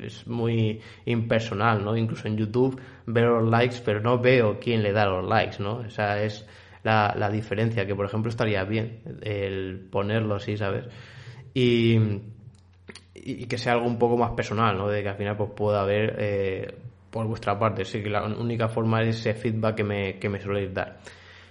es 0.00 0.28
muy 0.28 0.80
impersonal, 1.06 1.84
¿no? 1.84 1.96
Incluso 1.96 2.28
en 2.28 2.36
YouTube 2.36 2.80
veo 3.06 3.40
los 3.40 3.50
likes, 3.50 3.76
pero 3.84 4.00
no 4.00 4.18
veo 4.18 4.58
quién 4.60 4.82
le 4.82 4.92
da 4.92 5.06
los 5.06 5.26
likes, 5.26 5.62
¿no? 5.62 5.78
O 5.78 5.90
sea, 5.90 6.22
es 6.22 6.46
la, 6.82 7.14
la 7.16 7.30
diferencia, 7.30 7.86
que 7.86 7.94
por 7.94 8.06
ejemplo 8.06 8.30
estaría 8.30 8.64
bien 8.64 9.02
el 9.22 9.88
ponerlo 9.90 10.36
así, 10.36 10.56
¿sabes? 10.56 10.86
Y, 11.54 11.98
y 13.14 13.46
que 13.46 13.58
sea 13.58 13.72
algo 13.72 13.86
un 13.86 13.98
poco 13.98 14.16
más 14.16 14.32
personal, 14.32 14.76
¿no? 14.76 14.88
De 14.88 15.02
que 15.02 15.08
al 15.08 15.16
final 15.16 15.36
pues 15.36 15.50
pueda 15.56 15.80
haber 15.80 16.16
eh, 16.18 16.74
por 17.10 17.26
vuestra 17.26 17.58
parte. 17.58 17.84
Sí 17.84 18.02
que 18.02 18.10
la 18.10 18.24
única 18.24 18.68
forma 18.68 19.02
es 19.02 19.18
ese 19.20 19.34
feedback 19.34 19.76
que 19.76 19.84
me, 19.84 20.18
que 20.18 20.28
me 20.28 20.40
soléis 20.40 20.72
dar. 20.72 20.98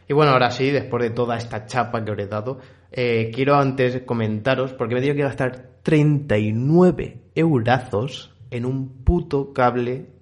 Y 0.08 0.14
bueno, 0.14 0.32
ahora 0.32 0.52
sí, 0.52 0.70
después 0.70 1.04
de 1.04 1.10
toda 1.10 1.36
esta 1.36 1.66
chapa 1.66 2.06
que 2.06 2.12
os 2.12 2.20
he 2.20 2.28
dado, 2.28 2.60
eh, 2.92 3.32
quiero 3.34 3.56
antes 3.56 4.04
comentaros, 4.04 4.74
porque 4.74 4.94
me 4.94 5.00
he 5.00 5.04
tenido 5.04 5.18
que 5.18 5.24
gastar 5.24 5.70
39 5.82 7.18
eurazos 7.34 8.36
en 8.52 8.66
un 8.66 9.04
puto 9.04 9.52
cable 9.54 10.15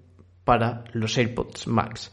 para 0.44 0.84
los 0.94 1.18
AirPods 1.18 1.68
Max. 1.68 2.12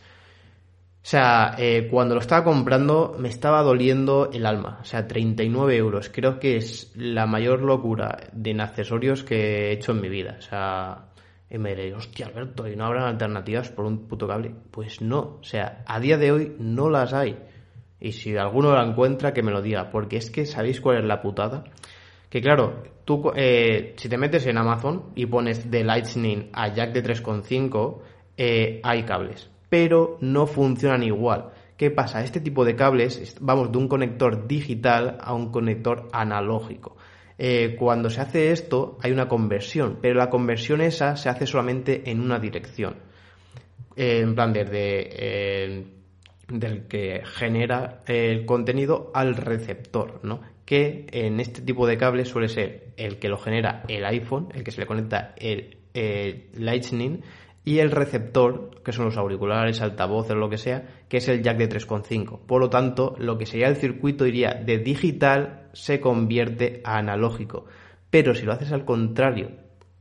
O 1.02 1.06
sea, 1.10 1.54
eh, 1.56 1.88
cuando 1.90 2.14
lo 2.14 2.20
estaba 2.20 2.44
comprando 2.44 3.16
me 3.18 3.30
estaba 3.30 3.62
doliendo 3.62 4.30
el 4.32 4.44
alma. 4.44 4.78
O 4.82 4.84
sea, 4.84 5.08
39 5.08 5.76
euros. 5.76 6.10
Creo 6.10 6.38
que 6.38 6.56
es 6.56 6.92
la 6.94 7.26
mayor 7.26 7.62
locura 7.62 8.18
de 8.32 8.60
accesorios 8.60 9.25
que 9.25 9.68
he 9.68 9.72
hecho 9.72 9.92
en 9.92 10.00
mi 10.02 10.10
vida. 10.10 10.37
O 10.38 10.42
sea, 10.42 11.06
y 11.49 11.56
me 11.56 11.70
diré, 11.70 11.94
hostia, 11.94 12.26
Alberto, 12.26 12.68
¿y 12.68 12.76
no 12.76 12.84
habrán 12.84 13.04
alternativas 13.04 13.70
por 13.70 13.87
un 13.87 14.06
puto 14.06 14.28
cable? 14.28 14.54
Pues 14.70 15.00
no. 15.00 15.38
O 15.40 15.42
sea, 15.42 15.82
a 15.87 15.99
día 16.00 16.18
de 16.18 16.32
hoy 16.32 16.56
no 16.58 16.90
las 16.90 17.14
hay. 17.14 17.37
Y 17.99 18.12
si 18.12 18.37
alguno 18.37 18.75
la 18.75 18.84
encuentra, 18.84 19.32
que 19.32 19.42
me 19.42 19.52
lo 19.52 19.62
diga. 19.62 19.90
Porque 19.90 20.18
es 20.18 20.30
que, 20.30 20.44
¿sabéis 20.44 20.82
cuál 20.82 20.99
es 20.99 21.04
la 21.04 21.22
putada? 21.22 21.64
Que 22.28 22.42
claro, 22.42 22.84
tú, 23.04 23.32
eh, 23.34 23.94
si 23.96 24.08
te 24.08 24.18
metes 24.18 24.46
en 24.46 24.58
Amazon 24.58 25.12
y 25.14 25.26
pones 25.26 25.70
de 25.70 25.82
Lightning 25.82 26.50
a 26.52 26.68
jack 26.68 26.92
de 26.92 27.02
3.5, 27.02 27.99
eh, 28.42 28.80
hay 28.82 29.02
cables 29.02 29.50
pero 29.70 30.18
no 30.20 30.47
funcionan 30.47 31.02
igual. 31.02 31.52
¿Qué 31.78 31.90
pasa? 31.90 32.23
Este 32.23 32.40
tipo 32.40 32.66
de 32.66 32.76
cables, 32.76 33.38
vamos 33.40 33.73
de 33.73 33.78
un 33.78 33.88
conector 33.88 34.47
digital 34.47 35.16
a 35.18 35.32
un 35.32 35.50
conector 35.50 36.09
analógico. 36.12 36.99
Eh, 37.38 37.76
cuando 37.78 38.11
se 38.11 38.20
hace 38.20 38.50
esto 38.50 38.99
hay 39.00 39.12
una 39.12 39.28
conversión, 39.28 39.99
pero 40.02 40.16
la 40.16 40.28
conversión 40.28 40.82
esa 40.82 41.16
se 41.16 41.30
hace 41.30 41.47
solamente 41.47 42.11
en 42.11 42.20
una 42.20 42.38
dirección. 42.38 42.97
Eh, 43.97 44.20
en 44.20 44.35
plan, 44.35 44.52
desde 44.52 45.87
del 46.49 46.88
que 46.88 47.23
genera 47.25 48.00
el 48.06 48.44
contenido 48.44 49.12
al 49.14 49.37
receptor, 49.37 50.20
¿no? 50.25 50.40
Que 50.66 51.06
en 51.12 51.38
este 51.38 51.62
tipo 51.62 51.87
de 51.87 51.97
cables 51.97 52.28
suele 52.28 52.49
ser 52.49 52.88
el 52.97 53.18
que 53.18 53.28
lo 53.28 53.38
genera 53.38 53.85
el 53.88 54.04
iPhone, 54.04 54.49
el 54.52 54.64
que 54.64 54.73
se 54.73 54.80
le 54.80 54.87
conecta 54.87 55.35
el 55.38 55.78
Lightning 56.54 57.23
y 57.70 57.78
el 57.78 57.92
receptor, 57.92 58.82
que 58.82 58.90
son 58.90 59.04
los 59.04 59.16
auriculares, 59.16 59.80
altavoces, 59.80 60.36
lo 60.36 60.50
que 60.50 60.58
sea, 60.58 61.04
que 61.08 61.18
es 61.18 61.28
el 61.28 61.40
jack 61.40 61.56
de 61.56 61.68
3.5. 61.68 62.40
Por 62.44 62.60
lo 62.60 62.68
tanto, 62.68 63.14
lo 63.16 63.38
que 63.38 63.46
sería 63.46 63.68
el 63.68 63.76
circuito 63.76 64.26
iría 64.26 64.54
de 64.54 64.78
digital 64.78 65.68
se 65.72 66.00
convierte 66.00 66.80
a 66.82 66.98
analógico. 66.98 67.66
Pero 68.10 68.34
si 68.34 68.44
lo 68.44 68.54
haces 68.54 68.72
al 68.72 68.84
contrario, 68.84 69.52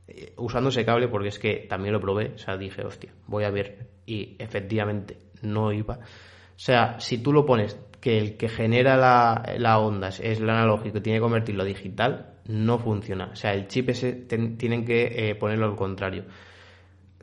eh, 0.08 0.32
usando 0.36 0.70
ese 0.70 0.84
cable, 0.84 1.06
porque 1.06 1.28
es 1.28 1.38
que 1.38 1.64
también 1.68 1.92
lo 1.92 2.00
probé, 2.00 2.32
o 2.34 2.38
sea, 2.38 2.56
dije, 2.56 2.84
hostia, 2.84 3.12
voy 3.28 3.44
a 3.44 3.50
ver, 3.50 3.86
y 4.04 4.34
efectivamente 4.40 5.18
no 5.42 5.72
iba. 5.72 5.94
O 5.94 6.56
sea, 6.56 6.98
si 6.98 7.18
tú 7.18 7.32
lo 7.32 7.46
pones 7.46 7.78
que 8.00 8.18
el 8.18 8.36
que 8.36 8.48
genera 8.48 8.96
la, 8.96 9.78
onda 9.78 10.08
es 10.08 10.40
el 10.40 10.50
analógico 10.50 10.98
y 10.98 11.02
tiene 11.02 11.18
que 11.18 11.22
convertirlo 11.22 11.62
a 11.62 11.66
digital, 11.66 12.34
no 12.46 12.80
funciona. 12.80 13.30
O 13.32 13.36
sea, 13.36 13.54
el 13.54 13.68
chip 13.68 13.90
ese 13.90 14.12
tienen 14.12 14.84
que 14.84 15.30
eh, 15.30 15.36
ponerlo 15.36 15.66
al 15.66 15.76
contrario. 15.76 16.24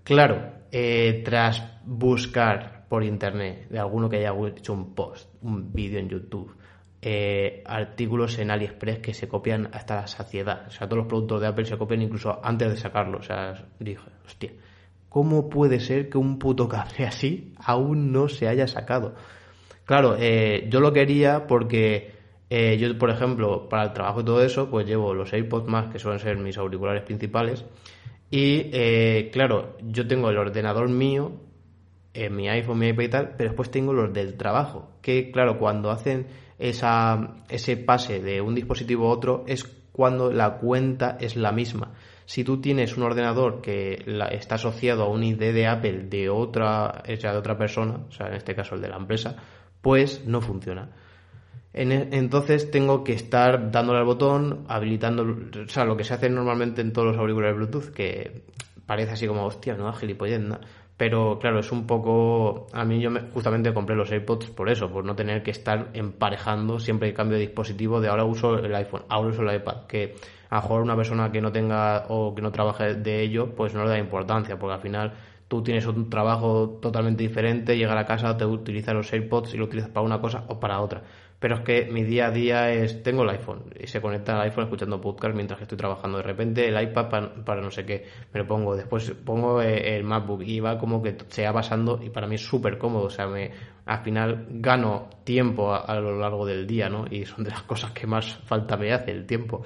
Claro, 0.08 0.54
eh, 0.72 1.22
tras 1.26 1.62
buscar 1.84 2.86
por 2.88 3.04
internet 3.04 3.68
de 3.68 3.78
alguno 3.78 4.08
que 4.08 4.16
haya 4.16 4.34
hecho 4.56 4.72
un 4.72 4.96
post, 4.96 5.30
un 5.42 5.74
vídeo 5.74 6.00
en 6.00 6.08
YouTube, 6.08 6.56
eh, 7.02 7.62
artículos 7.66 8.40
en 8.40 8.50
AliExpress 8.50 9.00
que 9.00 9.14
se 9.14 9.28
copian 9.28 9.70
hasta 9.74 9.98
la 9.98 10.08
saciedad. 10.08 10.64
O 10.66 10.72
sea, 10.72 10.88
todos 10.88 11.00
los 11.00 11.08
productos 11.08 11.42
de 11.42 11.48
Apple 11.48 11.66
se 11.66 11.78
copian 11.78 12.02
incluso 12.02 12.40
antes 12.42 12.70
de 12.70 12.78
sacarlo. 12.78 13.18
O 13.18 13.22
sea, 13.22 13.68
dije, 13.82 14.00
hostia, 14.26 14.54
¿cómo 15.10 15.50
puede 15.50 15.82
ser 15.82 16.10
que 16.10 16.18
un 16.18 16.40
puto 16.40 16.70
cable 16.70 17.06
así 17.06 17.54
aún 17.58 18.14
no 18.14 18.30
se 18.30 18.48
haya 18.48 18.66
sacado? 18.66 19.14
Claro, 19.84 20.16
eh, 20.18 20.68
yo 20.70 20.80
lo 20.80 20.94
quería 20.94 21.48
porque 21.48 22.16
yo, 22.50 22.98
por 22.98 23.10
ejemplo, 23.10 23.68
para 23.68 23.84
el 23.84 23.92
trabajo 23.92 24.22
y 24.22 24.24
todo 24.24 24.42
eso, 24.42 24.70
pues 24.70 24.88
llevo 24.88 25.14
los 25.14 25.34
AirPods 25.34 25.68
más, 25.68 25.92
que 25.92 26.00
suelen 26.00 26.22
ser 26.22 26.38
mis 26.38 26.58
auriculares 26.58 27.04
principales, 27.04 27.66
y 28.30 28.70
eh, 28.74 29.30
claro, 29.32 29.78
yo 29.82 30.08
tengo 30.08 30.30
el 30.30 30.38
ordenador 30.38 30.90
mío, 30.90 31.32
en 32.14 32.36
mi 32.36 32.50
iPhone, 32.50 32.80
mi 32.80 32.88
iPad 32.90 33.04
y 33.04 33.10
tal, 33.10 33.36
pero 33.38 33.52
después 33.52 33.70
tengo 33.70 33.94
los 33.94 34.12
del 34.12 34.36
trabajo. 34.36 34.90
Que 35.02 35.32
claro, 35.32 35.60
cuando 35.60 35.92
hacen 35.92 36.28
esa, 36.58 37.36
ese 37.48 37.78
pase 37.78 38.20
de 38.20 38.42
un 38.42 38.56
dispositivo 38.56 39.08
a 39.08 39.14
otro 39.14 39.44
es 39.48 39.64
cuando 39.92 40.32
la 40.32 40.58
cuenta 40.58 41.18
es 41.20 41.36
la 41.36 41.52
misma. 41.52 41.94
Si 42.26 42.44
tú 42.44 42.60
tienes 42.60 42.98
un 42.98 43.04
ordenador 43.04 43.62
que 43.62 44.04
está 44.32 44.56
asociado 44.56 45.04
a 45.04 45.10
un 45.10 45.24
ID 45.24 45.54
de 45.54 45.68
Apple 45.68 46.08
de 46.10 46.30
otra, 46.30 47.04
de 47.06 47.30
otra 47.30 47.58
persona, 47.58 48.02
o 48.10 48.12
sea, 48.12 48.28
en 48.28 48.34
este 48.34 48.54
caso 48.54 48.76
el 48.76 48.82
de 48.82 48.90
la 48.90 48.98
empresa, 48.98 49.36
pues 49.82 50.26
no 50.26 50.42
funciona. 50.42 50.90
E, 51.78 52.10
entonces 52.18 52.72
tengo 52.72 53.04
que 53.04 53.14
estar 53.14 53.72
dándole 53.72 54.00
al 54.00 54.06
botón, 54.06 54.66
habilitando, 54.68 55.24
o 55.24 55.70
sea, 55.70 55.86
lo 55.86 55.96
que 55.96 56.04
se 56.04 56.16
hace 56.16 56.30
normalmente 56.30 56.82
en 56.82 56.92
todos 56.92 57.10
los 57.10 57.18
auriculares 57.18 57.56
Bluetooth, 57.56 57.94
que 57.94 58.44
parece 58.88 59.12
así 59.12 59.28
como, 59.28 59.46
hostia, 59.46 59.76
no, 59.76 59.94
gilipollas, 59.94 60.42
pero 60.98 61.38
claro, 61.38 61.60
es 61.60 61.72
un 61.72 61.86
poco. 61.86 62.66
A 62.74 62.84
mí 62.84 63.00
yo 63.00 63.12
justamente 63.32 63.72
compré 63.72 63.96
los 63.96 64.12
AirPods 64.12 64.50
por 64.50 64.68
eso, 64.68 64.90
por 64.90 65.06
no 65.06 65.16
tener 65.16 65.44
que 65.44 65.52
estar 65.52 65.92
emparejando 65.94 66.80
siempre 66.80 67.10
que 67.10 67.14
cambio 67.14 67.38
de 67.38 67.46
dispositivo. 67.46 68.02
De 68.02 68.08
ahora 68.08 68.26
uso 68.26 68.58
el 68.58 68.74
iPhone, 68.74 69.04
ahora 69.08 69.30
uso 69.30 69.44
el 69.44 69.56
iPad. 69.56 69.86
Que 69.86 70.16
a 70.50 70.56
lo 70.56 70.62
mejor 70.64 70.82
una 70.82 70.96
persona 70.96 71.32
que 71.32 71.40
no 71.40 71.52
tenga 71.52 72.06
o 72.10 72.34
que 72.34 72.42
no 72.42 72.52
trabaje 72.52 72.96
de 72.96 73.22
ello, 73.22 73.54
pues 73.56 73.76
no 73.76 73.84
le 73.84 73.92
da 73.92 74.00
importancia, 74.00 74.58
porque 74.58 74.74
al 74.74 74.82
final 74.82 75.14
tú 75.48 75.62
tienes 75.62 75.86
un 75.86 76.10
trabajo 76.10 76.80
totalmente 76.82 77.22
diferente, 77.22 77.78
llega 77.78 77.98
a 77.98 78.06
casa, 78.06 78.36
te 78.36 78.46
utilizas 78.46 78.96
los 78.96 79.14
AirPods 79.14 79.54
y 79.54 79.58
lo 79.58 79.66
utilizas 79.66 79.92
para 79.92 80.04
una 80.04 80.20
cosa 80.20 80.46
o 80.48 80.60
para 80.60 80.82
otra 80.82 81.04
pero 81.40 81.56
es 81.56 81.62
que 81.62 81.86
mi 81.86 82.04
día 82.04 82.28
a 82.28 82.32
día 82.32 82.72
es, 82.72 83.04
tengo 83.04 83.24
el 83.24 83.30
iPhone 83.30 83.66
y 83.80 83.88
se 83.88 84.02
conecta 84.02 84.36
al 84.36 84.42
iPhone 84.42 84.66
escuchando 84.66 85.00
podcast 85.00 85.36
mientras 85.36 85.58
que 85.58 85.64
estoy 85.66 85.78
trabajando. 85.78 86.18
De 86.18 86.24
repente 86.24 86.68
el 86.68 86.82
iPad 86.82 87.10
para, 87.46 87.62
no 87.62 87.70
sé 87.70 87.86
qué, 87.86 88.06
me 88.34 88.40
lo 88.40 88.48
pongo, 88.48 88.76
después 88.76 89.12
pongo 89.24 89.62
eh, 89.62 89.96
el 89.96 90.04
MacBook 90.04 90.42
y 90.44 90.60
va 90.60 90.80
como 90.80 91.02
que 91.02 91.16
se 91.28 91.46
va 91.46 91.54
pasando 91.54 92.00
y 92.02 92.10
para 92.10 92.28
mí 92.28 92.36
es 92.36 92.46
súper 92.46 92.78
cómodo, 92.78 93.06
o 93.06 93.10
sea, 93.10 93.28
me, 93.28 93.52
al 93.86 94.04
final 94.04 94.48
gano 94.50 95.10
tiempo 95.24 95.74
a, 95.74 95.80
a, 95.80 96.00
lo 96.00 96.20
largo 96.20 96.46
del 96.46 96.66
día, 96.66 96.90
¿no? 96.90 97.06
Y 97.10 97.26
son 97.26 97.44
de 97.44 97.52
las 97.52 97.62
cosas 97.64 97.92
que 97.92 98.08
más 98.08 98.38
falta 98.46 98.76
me 98.76 98.92
hace, 98.92 99.12
el 99.12 99.26
tiempo 99.26 99.64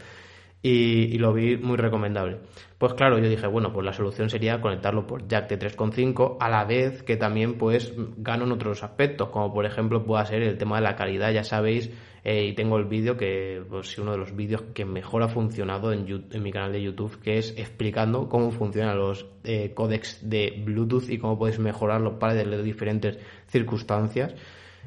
y, 0.63 1.17
lo 1.17 1.33
vi 1.33 1.57
muy 1.57 1.77
recomendable. 1.77 2.37
Pues 2.77 2.93
claro, 2.93 3.19
yo 3.19 3.29
dije, 3.29 3.47
bueno, 3.47 3.71
pues 3.73 3.85
la 3.85 3.93
solución 3.93 4.29
sería 4.29 4.61
conectarlo 4.61 5.05
por 5.05 5.27
jack 5.27 5.49
de 5.49 5.59
3.5 5.59 6.37
a 6.39 6.49
la 6.49 6.65
vez 6.65 7.03
que 7.03 7.15
también 7.15 7.57
pues 7.57 7.93
gano 8.17 8.45
en 8.45 8.51
otros 8.51 8.83
aspectos, 8.83 9.29
como 9.29 9.53
por 9.53 9.65
ejemplo 9.65 10.03
pueda 10.03 10.25
ser 10.25 10.41
el 10.41 10.57
tema 10.57 10.77
de 10.77 10.83
la 10.83 10.95
calidad, 10.95 11.31
ya 11.31 11.43
sabéis, 11.43 11.91
eh, 12.23 12.45
y 12.45 12.53
tengo 12.53 12.77
el 12.77 12.85
vídeo 12.85 13.17
que 13.17 13.63
pues 13.69 13.97
uno 13.97 14.11
de 14.11 14.17
los 14.17 14.35
vídeos 14.35 14.63
que 14.73 14.85
mejor 14.85 15.23
ha 15.23 15.27
funcionado 15.27 15.91
en, 15.93 16.25
en, 16.31 16.43
mi 16.43 16.51
canal 16.51 16.71
de 16.71 16.81
YouTube, 16.81 17.19
que 17.21 17.37
es 17.37 17.55
explicando 17.57 18.29
cómo 18.29 18.51
funcionan 18.51 18.97
los 18.97 19.25
eh, 19.43 19.73
códecs 19.73 20.27
de 20.27 20.61
Bluetooth 20.63 21.09
y 21.09 21.17
cómo 21.17 21.37
puedes 21.37 21.59
mejorarlos 21.59 22.13
para 22.19 22.35
de 22.35 22.63
diferentes 22.63 23.17
circunstancias. 23.47 24.35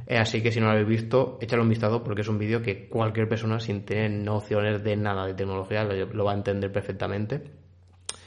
Eh, 0.06 0.18
así 0.18 0.42
que 0.42 0.52
si 0.52 0.60
no 0.60 0.66
lo 0.66 0.72
habéis 0.72 0.88
visto, 0.88 1.38
échale 1.40 1.62
un 1.62 1.68
vistazo 1.68 2.02
porque 2.02 2.20
es 2.20 2.28
un 2.28 2.38
vídeo 2.38 2.60
que 2.60 2.88
cualquier 2.88 3.28
persona 3.28 3.58
sin 3.58 3.84
tener 3.84 4.10
nociones 4.10 4.82
de 4.84 4.96
nada 4.96 5.26
de 5.26 5.34
tecnología 5.34 5.84
lo, 5.84 6.24
va 6.24 6.32
a 6.32 6.34
entender 6.34 6.70
perfectamente. 6.70 7.42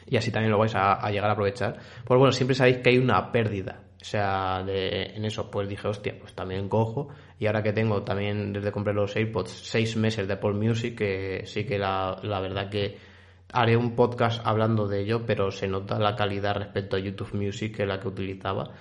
Y 0.07 0.17
así 0.17 0.31
también 0.31 0.51
lo 0.51 0.57
vais 0.57 0.73
a, 0.75 1.09
llegar 1.11 1.29
a 1.29 1.33
aprovechar. 1.33 1.77
Pues 2.05 2.17
bueno, 2.17 2.31
siempre 2.31 2.55
sabéis 2.55 2.77
que 2.77 2.89
hay 2.89 2.97
una 2.97 3.31
pérdida. 3.31 3.83
O 4.01 4.05
sea, 4.05 4.63
en 4.65 5.25
eso 5.25 5.51
pues 5.51 5.67
dije, 5.67 5.87
hostia, 5.87 6.15
pues 6.17 6.33
también 6.33 6.69
cojo. 6.69 7.09
Y 7.39 7.45
ahora 7.45 7.61
que 7.61 7.73
tengo 7.73 8.03
también 8.03 8.53
desde 8.53 8.71
compré 8.71 8.93
los 8.93 9.15
AirPods 9.15 9.51
seis 9.51 9.97
meses 9.97 10.27
de 10.27 10.33
Apple 10.33 10.53
Music, 10.53 10.97
que 10.97 11.41
sí 11.45 11.65
que 11.65 11.77
la, 11.77 12.17
la 12.23 12.39
verdad 12.39 12.69
que 12.69 12.97
haré 13.51 13.75
un 13.75 13.95
podcast 13.95 14.41
hablando 14.45 14.87
de 14.87 15.01
ello, 15.01 15.25
pero 15.25 15.51
se 15.51 15.67
nota 15.67 15.99
la 15.99 16.15
calidad 16.15 16.55
respecto 16.55 16.95
a 16.95 16.99
YouTube 16.99 17.33
Music 17.33 17.75
que 17.75 17.85
la 17.85 17.99
que 17.99 18.07
utilizaba. 18.07 18.71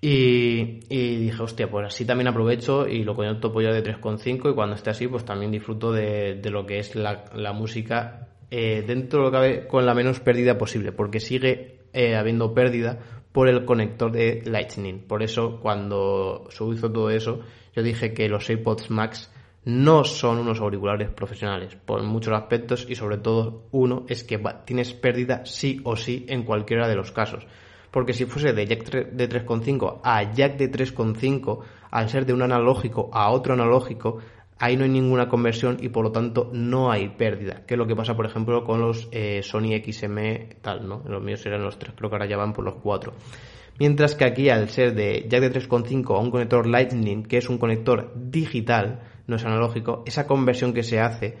Y, 0.00 0.80
dije, 0.88 1.42
hostia, 1.42 1.70
pues 1.70 1.86
así 1.86 2.04
también 2.04 2.28
aprovecho 2.28 2.86
y 2.86 3.02
lo 3.02 3.14
conecto 3.14 3.52
pues 3.52 3.66
ya 3.66 3.72
de 3.72 3.82
3.5 3.82 4.50
y 4.50 4.54
cuando 4.54 4.76
esté 4.76 4.90
así 4.90 5.08
pues 5.08 5.24
también 5.24 5.50
disfruto 5.50 5.90
de, 5.90 6.40
lo 6.50 6.66
que 6.66 6.78
es 6.78 6.94
la, 6.94 7.52
música 7.54 8.28
eh, 8.50 8.84
dentro 8.86 9.20
de 9.20 9.24
lo 9.24 9.30
que 9.30 9.36
cabe 9.36 9.66
con 9.66 9.86
la 9.86 9.94
menos 9.94 10.20
pérdida 10.20 10.58
posible, 10.58 10.92
porque 10.92 11.18
sigue 11.18 11.80
eh, 11.92 12.14
habiendo 12.14 12.52
pérdida 12.52 12.98
por 13.32 13.48
el 13.48 13.64
conector 13.64 14.12
de 14.12 14.42
Lightning. 14.44 15.00
Por 15.00 15.22
eso 15.22 15.60
cuando 15.60 16.46
se 16.50 16.64
hizo 16.64 16.92
todo 16.92 17.10
eso, 17.10 17.40
yo 17.74 17.82
dije 17.82 18.12
que 18.12 18.28
los 18.28 18.48
AirPods 18.48 18.90
Max 18.90 19.32
no 19.64 20.04
son 20.04 20.38
unos 20.38 20.60
auriculares 20.60 21.10
profesionales 21.10 21.74
por 21.74 22.02
muchos 22.04 22.32
aspectos 22.34 22.86
y 22.88 22.94
sobre 22.94 23.18
todo 23.18 23.64
uno 23.72 24.06
es 24.08 24.22
que 24.22 24.40
tienes 24.64 24.94
pérdida 24.94 25.44
sí 25.44 25.80
o 25.82 25.96
sí 25.96 26.24
en 26.28 26.44
cualquiera 26.44 26.86
de 26.86 26.94
los 26.94 27.10
casos 27.10 27.46
porque 27.90 28.12
si 28.12 28.26
fuese 28.26 28.52
de 28.52 28.66
jack 28.66 28.90
de 28.90 29.28
3.5 29.28 30.00
a 30.02 30.32
jack 30.32 30.56
de 30.56 30.70
3.5, 30.70 31.60
al 31.90 32.08
ser 32.08 32.26
de 32.26 32.32
un 32.32 32.42
analógico 32.42 33.10
a 33.12 33.30
otro 33.30 33.54
analógico, 33.54 34.18
ahí 34.58 34.76
no 34.76 34.84
hay 34.84 34.90
ninguna 34.90 35.28
conversión 35.28 35.78
y 35.80 35.88
por 35.88 36.04
lo 36.04 36.12
tanto 36.12 36.50
no 36.52 36.90
hay 36.90 37.08
pérdida, 37.10 37.64
que 37.66 37.74
es 37.74 37.78
lo 37.78 37.86
que 37.86 37.96
pasa 37.96 38.16
por 38.16 38.26
ejemplo 38.26 38.64
con 38.64 38.80
los 38.80 39.08
eh, 39.12 39.42
Sony 39.42 39.80
XM 39.84 40.60
tal, 40.62 40.88
¿no? 40.88 41.02
Los 41.06 41.22
míos 41.22 41.44
eran 41.46 41.62
los 41.62 41.78
tres, 41.78 41.94
creo 41.96 42.10
que 42.10 42.16
ahora 42.16 42.26
ya 42.26 42.36
van 42.36 42.52
por 42.52 42.64
los 42.64 42.76
cuatro. 42.76 43.12
Mientras 43.78 44.14
que 44.14 44.24
aquí 44.24 44.48
al 44.48 44.70
ser 44.70 44.94
de 44.94 45.26
jack 45.28 45.40
de 45.40 45.52
3.5 45.52 46.16
a 46.16 46.20
un 46.20 46.30
conector 46.30 46.66
Lightning, 46.66 47.24
que 47.24 47.36
es 47.36 47.48
un 47.48 47.58
conector 47.58 48.12
digital, 48.14 49.02
no 49.26 49.36
es 49.36 49.44
analógico, 49.44 50.02
esa 50.06 50.26
conversión 50.26 50.72
que 50.72 50.82
se 50.82 50.98
hace, 51.00 51.36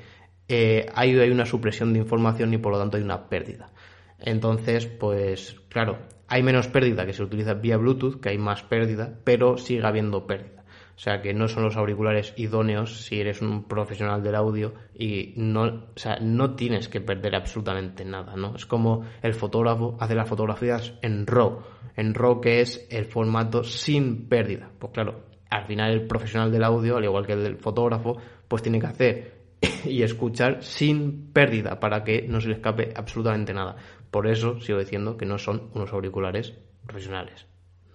eh, 0.48 0.86
hay 0.94 1.14
una 1.30 1.46
supresión 1.46 1.92
de 1.92 2.00
información 2.00 2.52
y 2.52 2.58
por 2.58 2.72
lo 2.72 2.78
tanto 2.78 2.98
hay 2.98 3.02
una 3.02 3.28
pérdida. 3.28 3.70
Entonces, 4.18 4.86
pues 4.86 5.56
claro, 5.68 5.98
hay 6.28 6.42
menos 6.42 6.68
pérdida 6.68 7.06
que 7.06 7.12
se 7.12 7.22
utiliza 7.22 7.54
vía 7.54 7.76
Bluetooth, 7.76 8.20
que 8.20 8.30
hay 8.30 8.38
más 8.38 8.62
pérdida, 8.62 9.18
pero 9.24 9.56
sigue 9.58 9.86
habiendo 9.86 10.26
pérdida. 10.26 10.64
O 10.96 10.98
sea, 10.98 11.20
que 11.20 11.34
no 11.34 11.46
son 11.46 11.62
los 11.62 11.76
auriculares 11.76 12.32
idóneos 12.38 13.04
si 13.04 13.20
eres 13.20 13.42
un 13.42 13.64
profesional 13.64 14.22
del 14.22 14.34
audio 14.34 14.72
y 14.94 15.34
no, 15.36 15.64
o 15.64 15.98
sea, 15.98 16.18
no 16.20 16.54
tienes 16.54 16.88
que 16.88 17.02
perder 17.02 17.34
absolutamente 17.34 18.02
nada, 18.06 18.34
¿no? 18.34 18.56
Es 18.56 18.64
como 18.64 19.04
el 19.20 19.34
fotógrafo 19.34 19.98
hace 20.00 20.14
las 20.14 20.26
fotografías 20.26 20.94
en 21.02 21.26
RAW, 21.26 21.60
en 21.96 22.14
RAW 22.14 22.40
que 22.40 22.60
es 22.62 22.86
el 22.90 23.04
formato 23.04 23.62
sin 23.62 24.26
pérdida. 24.26 24.70
Pues 24.78 24.92
claro, 24.94 25.26
al 25.50 25.66
final 25.66 25.92
el 25.92 26.06
profesional 26.06 26.50
del 26.50 26.64
audio, 26.64 26.96
al 26.96 27.04
igual 27.04 27.26
que 27.26 27.34
el 27.34 27.42
del 27.42 27.58
fotógrafo, 27.58 28.16
pues 28.48 28.62
tiene 28.62 28.80
que 28.80 28.86
hacer 28.86 29.34
y 29.84 30.02
escuchar 30.02 30.62
sin 30.62 31.30
pérdida 31.32 31.78
para 31.78 32.04
que 32.04 32.22
no 32.22 32.40
se 32.40 32.48
le 32.48 32.54
escape 32.54 32.94
absolutamente 32.96 33.52
nada. 33.52 33.76
Por 34.16 34.28
eso 34.28 34.58
sigo 34.62 34.78
diciendo 34.78 35.18
que 35.18 35.26
no 35.26 35.36
son 35.36 35.68
unos 35.74 35.92
auriculares 35.92 36.54
profesionales. 36.86 37.46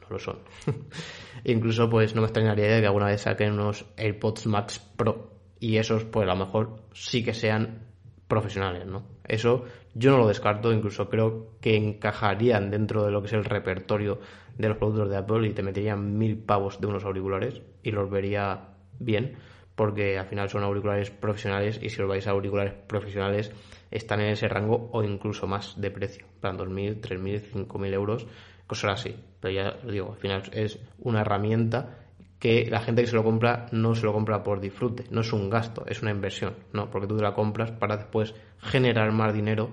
No 0.01 0.07
lo 0.11 0.19
son. 0.19 0.37
Incluso 1.45 1.89
pues 1.89 2.13
no 2.13 2.21
me 2.21 2.27
extrañaría 2.27 2.75
de 2.75 2.79
que 2.79 2.85
alguna 2.85 3.07
vez 3.07 3.21
saquen 3.21 3.53
unos 3.53 3.87
AirPods 3.97 4.45
Max 4.45 4.77
Pro 4.95 5.31
y 5.59 5.77
esos 5.77 6.03
pues 6.03 6.29
a 6.29 6.35
lo 6.35 6.45
mejor 6.45 6.75
sí 6.93 7.23
que 7.23 7.33
sean 7.33 7.87
profesionales, 8.27 8.85
¿no? 8.85 9.03
Eso 9.27 9.65
yo 9.95 10.11
no 10.11 10.19
lo 10.19 10.27
descarto, 10.27 10.71
incluso 10.71 11.09
creo 11.09 11.57
que 11.59 11.75
encajarían 11.75 12.69
dentro 12.69 13.03
de 13.03 13.09
lo 13.09 13.21
que 13.21 13.25
es 13.25 13.33
el 13.33 13.43
repertorio 13.43 14.19
de 14.59 14.69
los 14.69 14.77
productos 14.77 15.09
de 15.09 15.17
Apple 15.17 15.47
y 15.47 15.53
te 15.53 15.63
meterían 15.63 16.19
mil 16.19 16.37
pavos 16.37 16.79
de 16.79 16.85
unos 16.85 17.03
auriculares 17.03 17.63
y 17.81 17.89
los 17.89 18.11
vería 18.11 18.75
bien 18.99 19.37
porque 19.73 20.19
al 20.19 20.27
final 20.27 20.49
son 20.49 20.61
auriculares 20.61 21.09
profesionales 21.09 21.79
y 21.81 21.89
si 21.89 21.99
os 21.99 22.07
vais 22.07 22.27
a 22.27 22.29
auriculares 22.29 22.73
profesionales 22.85 23.51
están 23.91 24.21
en 24.21 24.31
ese 24.31 24.47
rango 24.47 24.89
o 24.93 25.03
incluso 25.03 25.45
más 25.45 25.79
de 25.79 25.91
precio, 25.91 26.25
para 26.39 26.55
2.000, 26.55 27.01
3.000, 27.01 27.67
5.000 27.67 27.93
euros, 27.93 28.25
cosas 28.65 29.01
así. 29.01 29.15
Pero 29.39 29.53
ya 29.53 29.75
os 29.85 29.91
digo, 29.91 30.13
al 30.13 30.17
final 30.17 30.43
es 30.53 30.79
una 30.99 31.21
herramienta 31.21 31.97
que 32.39 32.67
la 32.71 32.79
gente 32.79 33.03
que 33.03 33.07
se 33.07 33.15
lo 33.15 33.23
compra 33.23 33.67
no 33.71 33.93
se 33.93 34.05
lo 34.05 34.13
compra 34.13 34.43
por 34.43 34.59
disfrute, 34.59 35.03
no 35.11 35.21
es 35.21 35.31
un 35.31 35.49
gasto, 35.49 35.85
es 35.85 36.01
una 36.01 36.09
inversión, 36.09 36.55
¿no? 36.73 36.89
Porque 36.89 37.05
tú 37.05 37.15
te 37.15 37.21
la 37.21 37.35
compras 37.35 37.71
para 37.71 37.97
después 37.97 38.33
generar 38.57 39.11
más 39.11 39.33
dinero 39.33 39.69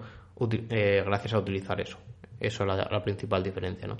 eh, 0.69 1.03
gracias 1.05 1.33
a 1.33 1.39
utilizar 1.39 1.81
eso. 1.81 1.97
Eso 2.39 2.65
es 2.65 2.91
la, 2.91 3.03
principal 3.03 3.43
diferencia, 3.43 3.89
¿no? 3.89 3.97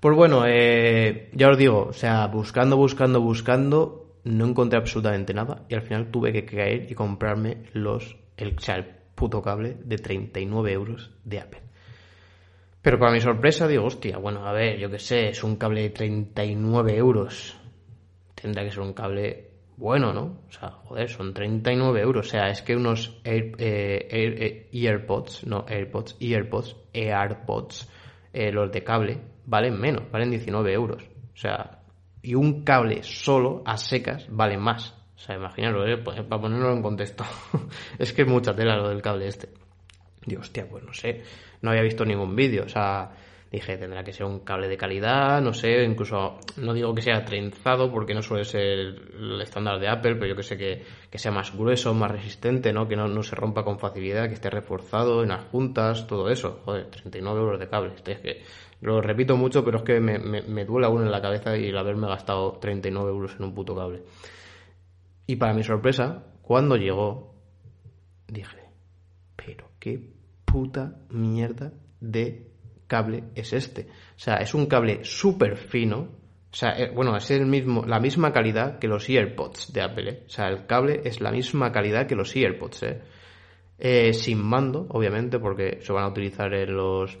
Pues 0.00 0.14
bueno, 0.14 0.44
eh, 0.46 1.30
ya 1.32 1.48
os 1.48 1.56
digo, 1.56 1.86
o 1.88 1.92
sea, 1.94 2.26
buscando, 2.26 2.76
buscando, 2.76 3.20
buscando, 3.20 4.18
no 4.24 4.46
encontré 4.46 4.78
absolutamente 4.78 5.32
nada 5.32 5.64
y 5.68 5.74
al 5.74 5.82
final 5.82 6.10
tuve 6.10 6.32
que 6.32 6.44
caer 6.44 6.90
y 6.90 6.94
comprarme 6.94 7.64
los 7.72 8.16
el, 8.36 8.56
el 8.66 8.84
puto 9.14 9.42
cable 9.42 9.76
de 9.84 9.98
39 9.98 10.72
euros 10.72 11.10
de 11.24 11.40
Apple. 11.40 11.62
Pero 12.82 12.98
para 12.98 13.12
mi 13.12 13.20
sorpresa 13.20 13.66
digo, 13.66 13.84
hostia, 13.84 14.18
bueno, 14.18 14.46
a 14.46 14.52
ver, 14.52 14.78
yo 14.78 14.90
qué 14.90 14.98
sé, 14.98 15.28
es 15.28 15.42
un 15.42 15.56
cable 15.56 15.82
de 15.82 15.90
39 15.90 16.96
euros. 16.96 17.56
Tendrá 18.34 18.62
que 18.62 18.70
ser 18.70 18.80
un 18.80 18.92
cable 18.92 19.54
bueno, 19.76 20.12
¿no? 20.12 20.40
O 20.48 20.52
sea, 20.52 20.70
joder, 20.70 21.08
son 21.08 21.32
39 21.32 22.00
euros. 22.00 22.26
O 22.26 22.30
sea, 22.30 22.48
es 22.48 22.62
que 22.62 22.76
unos 22.76 23.20
eh, 23.24 23.52
eh, 23.58 24.68
AirPods, 24.72 25.46
no 25.46 25.64
AirPods, 25.66 26.16
AirPods, 26.20 26.76
AirPods, 26.92 27.90
eh, 28.32 28.52
los 28.52 28.70
de 28.70 28.84
cable, 28.84 29.18
valen 29.46 29.80
menos, 29.80 30.10
valen 30.10 30.30
19 30.30 30.72
euros. 30.72 31.02
O 31.32 31.36
sea, 31.36 31.80
y 32.22 32.34
un 32.34 32.64
cable 32.64 33.02
solo 33.02 33.62
a 33.64 33.76
secas 33.76 34.26
vale 34.30 34.56
más. 34.58 34.93
O 35.16 35.18
sea, 35.18 35.36
imaginaros, 35.36 35.88
¿eh? 35.88 35.96
Pues, 35.96 36.20
para 36.22 36.42
ponerlo 36.42 36.72
en 36.72 36.82
contexto. 36.82 37.24
es 37.98 38.12
que 38.12 38.22
es 38.22 38.28
mucha 38.28 38.54
tela 38.54 38.76
lo 38.76 38.88
del 38.88 39.02
cable 39.02 39.28
este. 39.28 39.48
Digo, 40.26 40.40
hostia, 40.40 40.66
pues 40.68 40.82
no 40.82 40.92
sé, 40.92 41.22
no 41.60 41.70
había 41.70 41.82
visto 41.82 42.04
ningún 42.04 42.34
vídeo, 42.34 42.64
o 42.64 42.68
sea, 42.68 43.10
dije, 43.54 43.76
tendrá 43.76 44.02
que 44.02 44.12
ser 44.12 44.26
un 44.26 44.40
cable 44.40 44.68
de 44.68 44.76
calidad, 44.76 45.40
no 45.40 45.52
sé, 45.52 45.84
incluso, 45.84 46.38
no 46.56 46.72
digo 46.72 46.94
que 46.94 47.02
sea 47.02 47.24
trenzado 47.24 47.92
porque 47.92 48.14
no 48.14 48.22
suele 48.22 48.44
ser 48.44 48.62
el 48.62 49.40
estándar 49.40 49.78
de 49.78 49.88
Apple, 49.88 50.14
pero 50.16 50.26
yo 50.26 50.36
que 50.36 50.42
sé 50.42 50.56
que, 50.56 51.18
sea 51.18 51.30
más 51.30 51.56
grueso, 51.56 51.94
más 51.94 52.10
resistente, 52.10 52.72
¿no? 52.72 52.88
Que 52.88 52.96
no, 52.96 53.22
se 53.22 53.36
rompa 53.36 53.64
con 53.64 53.78
facilidad, 53.78 54.28
que 54.28 54.34
esté 54.34 54.50
reforzado 54.50 55.22
en 55.22 55.28
las 55.28 55.44
juntas, 55.44 56.06
todo 56.06 56.28
eso. 56.30 56.60
Joder, 56.64 56.86
39 56.86 57.40
euros 57.40 57.60
de 57.60 57.68
cable. 57.68 57.92
es 58.04 58.18
que 58.18 58.42
lo 58.80 59.00
repito 59.00 59.36
mucho, 59.36 59.64
pero 59.64 59.78
es 59.78 59.84
que 59.84 60.00
me, 60.00 60.18
me, 60.18 60.42
me 60.42 60.64
duele 60.64 60.86
aún 60.86 61.02
en 61.02 61.10
la 61.10 61.22
cabeza 61.22 61.56
y 61.56 61.68
el 61.68 61.78
haberme 61.78 62.08
gastado 62.08 62.58
39 62.60 63.10
euros 63.10 63.36
en 63.38 63.44
un 63.44 63.54
puto 63.54 63.76
cable. 63.76 64.02
Y 65.26 65.36
para 65.36 65.54
mi 65.54 65.62
sorpresa, 65.62 66.24
cuando 66.42 66.76
llegó, 66.76 67.34
dije, 68.28 68.58
pero 69.36 69.70
qué 69.78 70.12
puta 70.44 70.96
mierda 71.10 71.72
de 72.00 72.50
cable 72.86 73.24
es 73.34 73.52
este. 73.52 73.88
O 74.16 74.18
sea, 74.18 74.36
es 74.36 74.54
un 74.54 74.66
cable 74.66 75.04
súper 75.04 75.56
fino. 75.56 75.98
O 76.52 76.56
sea, 76.56 76.70
eh, 76.78 76.92
bueno, 76.94 77.16
es 77.16 77.30
el 77.30 77.46
mismo, 77.46 77.84
la 77.84 77.98
misma 77.98 78.32
calidad 78.32 78.78
que 78.78 78.86
los 78.86 79.08
AirPods 79.08 79.72
de 79.72 79.82
Apple. 79.82 80.10
¿eh? 80.10 80.22
O 80.26 80.30
sea, 80.30 80.48
el 80.48 80.66
cable 80.66 81.00
es 81.04 81.20
la 81.20 81.32
misma 81.32 81.72
calidad 81.72 82.06
que 82.06 82.14
los 82.14 82.34
AirPods. 82.36 82.82
¿eh? 82.84 83.02
¿eh? 83.78 84.12
sin 84.12 84.42
mando, 84.42 84.86
obviamente, 84.90 85.38
porque 85.38 85.78
se 85.80 85.92
van 85.92 86.04
a 86.04 86.08
utilizar 86.08 86.52
en 86.54 86.74
los 86.74 87.18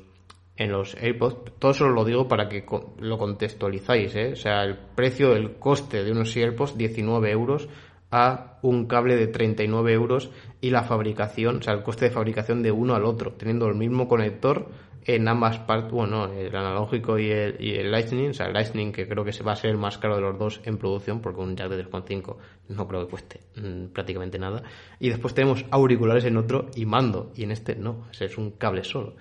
en 0.56 0.70
los 0.70 0.94
AirPods. 0.94 1.58
Todo 1.58 1.72
eso 1.72 1.88
lo 1.88 2.04
digo 2.04 2.28
para 2.28 2.48
que 2.48 2.64
lo 3.00 3.18
contextualizáis. 3.18 4.14
¿eh? 4.14 4.32
O 4.32 4.36
sea, 4.36 4.62
el 4.62 4.78
precio, 4.94 5.34
el 5.34 5.58
coste 5.58 6.04
de 6.04 6.12
unos 6.12 6.36
AirPods, 6.36 6.78
19 6.78 7.30
euros 7.30 7.68
a 8.16 8.58
un 8.62 8.86
cable 8.86 9.16
de 9.16 9.26
39 9.26 9.92
euros 9.92 10.30
y 10.60 10.70
la 10.70 10.84
fabricación, 10.84 11.56
o 11.56 11.62
sea, 11.62 11.74
el 11.74 11.82
coste 11.82 12.04
de 12.04 12.10
fabricación 12.12 12.62
de 12.62 12.70
uno 12.70 12.94
al 12.94 13.04
otro, 13.04 13.32
teniendo 13.32 13.66
el 13.66 13.74
mismo 13.74 14.06
conector 14.06 14.68
en 15.04 15.26
ambas 15.26 15.58
partes, 15.58 15.90
bueno, 15.90 16.32
el 16.32 16.54
analógico 16.54 17.18
y 17.18 17.28
el, 17.28 17.56
el 17.58 17.90
Lightning, 17.90 18.30
o 18.30 18.32
sea, 18.32 18.46
el 18.46 18.52
Lightning 18.52 18.92
que 18.92 19.08
creo 19.08 19.24
que 19.24 19.32
se 19.32 19.42
va 19.42 19.52
a 19.52 19.56
ser 19.56 19.70
el 19.70 19.78
más 19.78 19.98
caro 19.98 20.14
de 20.14 20.22
los 20.22 20.38
dos 20.38 20.60
en 20.64 20.78
producción, 20.78 21.20
porque 21.20 21.40
un 21.40 21.56
jack 21.56 21.68
de 21.70 21.84
3.5 21.84 22.36
no 22.68 22.86
creo 22.86 23.04
que 23.04 23.10
cueste 23.10 23.40
mm, 23.56 23.86
prácticamente 23.86 24.38
nada. 24.38 24.62
Y 25.00 25.08
después 25.08 25.34
tenemos 25.34 25.64
auriculares 25.72 26.24
en 26.24 26.36
otro 26.36 26.70
y 26.76 26.86
mando, 26.86 27.32
y 27.34 27.42
en 27.42 27.50
este 27.50 27.74
no, 27.74 28.06
es 28.18 28.38
un 28.38 28.52
cable 28.52 28.84
solo. 28.84 29.16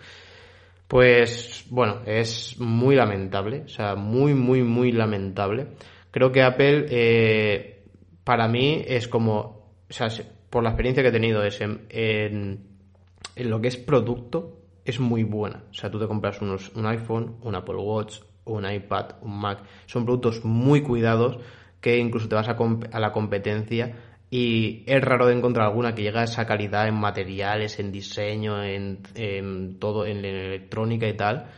Pues 0.87 1.65
bueno, 1.71 2.01
es 2.05 2.59
muy 2.59 2.95
lamentable, 2.95 3.63
o 3.65 3.69
sea, 3.69 3.95
muy, 3.95 4.35
muy, 4.35 4.61
muy 4.61 4.91
lamentable. 4.91 5.69
Creo 6.11 6.31
que 6.31 6.43
Apple 6.43 6.85
eh, 6.89 7.72
para 8.23 8.47
mí 8.47 8.83
es 8.87 9.07
como, 9.07 9.39
o 9.89 9.93
sea, 9.93 10.07
por 10.49 10.63
la 10.63 10.69
experiencia 10.69 11.03
que 11.03 11.09
he 11.09 11.13
tenido, 11.13 11.43
es 11.43 11.59
en, 11.61 12.67
lo 13.35 13.61
que 13.61 13.67
es 13.67 13.77
producto, 13.77 14.59
es 14.85 14.99
muy 14.99 15.23
buena. 15.23 15.63
O 15.71 15.73
sea, 15.73 15.89
tú 15.89 15.99
te 15.99 16.07
compras 16.07 16.41
unos, 16.41 16.71
un 16.75 16.85
iPhone, 16.85 17.37
un 17.41 17.55
Apple 17.55 17.77
Watch, 17.77 18.19
un 18.45 18.69
iPad, 18.69 19.15
un 19.21 19.39
Mac. 19.39 19.63
Son 19.85 20.05
productos 20.05 20.43
muy 20.43 20.81
cuidados 20.81 21.39
que 21.81 21.97
incluso 21.97 22.29
te 22.29 22.35
vas 22.35 22.47
a, 22.47 22.57
a 22.91 22.99
la 22.99 23.11
competencia 23.11 23.95
y 24.29 24.83
es 24.87 25.01
raro 25.01 25.27
de 25.27 25.35
encontrar 25.35 25.67
alguna 25.67 25.93
que 25.93 26.01
llegue 26.01 26.19
a 26.19 26.23
esa 26.23 26.45
calidad 26.45 26.87
en 26.87 26.95
materiales, 26.95 27.79
en 27.79 27.91
diseño, 27.91 28.63
en, 28.63 28.99
en 29.15 29.79
todo, 29.79 30.05
en 30.05 30.23
electrónica 30.23 31.07
y 31.07 31.13
tal 31.15 31.49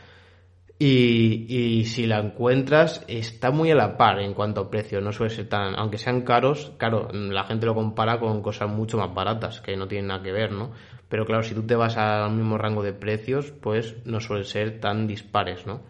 y, 0.78 1.46
y, 1.48 1.84
si 1.86 2.06
la 2.06 2.18
encuentras, 2.18 3.02
está 3.08 3.50
muy 3.50 3.70
a 3.70 3.74
la 3.74 3.96
par 3.96 4.20
en 4.20 4.34
cuanto 4.34 4.60
a 4.60 4.70
precio. 4.70 5.00
No 5.00 5.10
suele 5.10 5.34
ser 5.34 5.48
tan. 5.48 5.74
Aunque 5.78 5.96
sean 5.96 6.20
caros, 6.20 6.72
claro, 6.76 7.08
la 7.12 7.44
gente 7.44 7.64
lo 7.64 7.74
compara 7.74 8.20
con 8.20 8.42
cosas 8.42 8.68
mucho 8.68 8.98
más 8.98 9.14
baratas, 9.14 9.62
que 9.62 9.74
no 9.74 9.88
tienen 9.88 10.08
nada 10.08 10.22
que 10.22 10.32
ver, 10.32 10.52
¿no? 10.52 10.72
Pero 11.08 11.24
claro, 11.24 11.42
si 11.42 11.54
tú 11.54 11.62
te 11.66 11.76
vas 11.76 11.96
al 11.96 12.30
mismo 12.32 12.58
rango 12.58 12.82
de 12.82 12.92
precios, 12.92 13.52
pues 13.52 13.96
no 14.04 14.20
suelen 14.20 14.44
ser 14.44 14.80
tan 14.80 15.06
dispares, 15.06 15.66
¿no? 15.66 15.80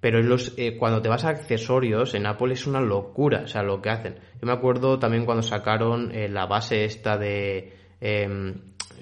Pero 0.00 0.20
los, 0.20 0.54
eh, 0.56 0.76
cuando 0.76 1.00
te 1.00 1.08
vas 1.08 1.24
a 1.24 1.28
accesorios, 1.28 2.14
en 2.14 2.26
Apple 2.26 2.54
es 2.54 2.66
una 2.66 2.80
locura, 2.80 3.42
o 3.44 3.46
sea, 3.46 3.62
lo 3.62 3.80
que 3.80 3.90
hacen. 3.90 4.16
Yo 4.40 4.46
me 4.46 4.52
acuerdo 4.52 4.98
también 4.98 5.26
cuando 5.26 5.42
sacaron 5.42 6.10
eh, 6.12 6.28
la 6.28 6.46
base 6.46 6.84
esta 6.84 7.16
de. 7.18 7.72
Em, 8.00 8.54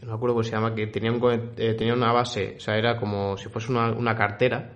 no 0.03 0.09
me 0.09 0.15
acuerdo 0.15 0.35
cómo 0.35 0.43
se 0.43 0.53
llama, 0.53 0.75
que 0.75 0.87
tenían, 0.89 1.21
eh, 1.57 1.75
tenía 1.75 1.95
una 1.95 2.13
base, 2.13 2.55
o 2.57 2.61
sea, 2.61 2.77
era 2.77 2.99
como 2.99 3.37
si 3.39 3.49
fuese 3.49 3.73
una, 3.73 3.93
una 3.93 4.15
cartera 4.15 4.76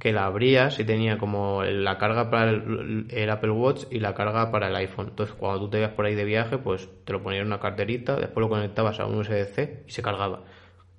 que 0.00 0.12
la 0.12 0.24
abrías 0.24 0.80
y 0.80 0.84
tenía 0.84 1.18
como 1.18 1.62
la 1.62 1.98
carga 1.98 2.30
para 2.30 2.50
el, 2.50 3.30
Apple 3.30 3.50
Watch 3.50 3.84
y 3.90 4.00
la 4.00 4.14
carga 4.14 4.50
para 4.50 4.68
el 4.68 4.76
iPhone. 4.76 5.08
Entonces, 5.10 5.36
cuando 5.36 5.60
tú 5.60 5.70
te 5.70 5.78
ibas 5.78 5.92
por 5.92 6.06
ahí 6.06 6.14
de 6.14 6.24
viaje, 6.24 6.56
pues 6.56 6.88
te 7.04 7.12
lo 7.12 7.22
ponías 7.22 7.42
en 7.42 7.48
una 7.48 7.60
carterita, 7.60 8.16
después 8.16 8.42
lo 8.42 8.48
conectabas 8.48 8.98
a 8.98 9.06
un 9.06 9.18
USB-C 9.18 9.84
y 9.86 9.90
se 9.90 10.02
cargaba. 10.02 10.44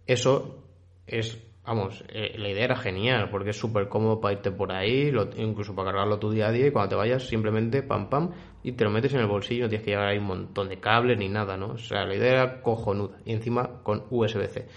Eso 0.05 0.63
es, 1.07 1.43
vamos, 1.65 2.03
eh, 2.09 2.35
la 2.37 2.49
idea 2.49 2.65
era 2.65 2.75
genial 2.75 3.29
porque 3.31 3.49
es 3.49 3.57
súper 3.57 3.89
cómodo 3.89 4.21
para 4.21 4.35
irte 4.35 4.51
por 4.51 4.71
ahí, 4.71 5.11
incluso 5.35 5.75
para 5.75 5.91
cargarlo 5.91 6.19
tu 6.19 6.29
día 6.29 6.49
a 6.49 6.51
día 6.51 6.67
y 6.67 6.71
cuando 6.71 6.89
te 6.89 6.95
vayas 6.95 7.23
simplemente 7.23 7.81
pam 7.81 8.07
pam 8.07 8.31
y 8.61 8.73
te 8.73 8.83
lo 8.83 8.91
metes 8.91 9.15
en 9.15 9.21
el 9.21 9.27
bolsillo, 9.27 9.63
no 9.63 9.69
tienes 9.69 9.83
que 9.83 9.91
llevar 9.91 10.09
ahí 10.09 10.19
un 10.19 10.25
montón 10.25 10.69
de 10.69 10.79
cables 10.79 11.17
ni 11.17 11.27
nada, 11.27 11.57
¿no? 11.57 11.69
O 11.69 11.77
sea, 11.79 12.05
la 12.05 12.15
idea 12.15 12.31
era 12.33 12.61
cojonuda 12.61 13.17
y 13.25 13.33
encima 13.33 13.81
con 13.81 14.03
USB-C. 14.11 14.67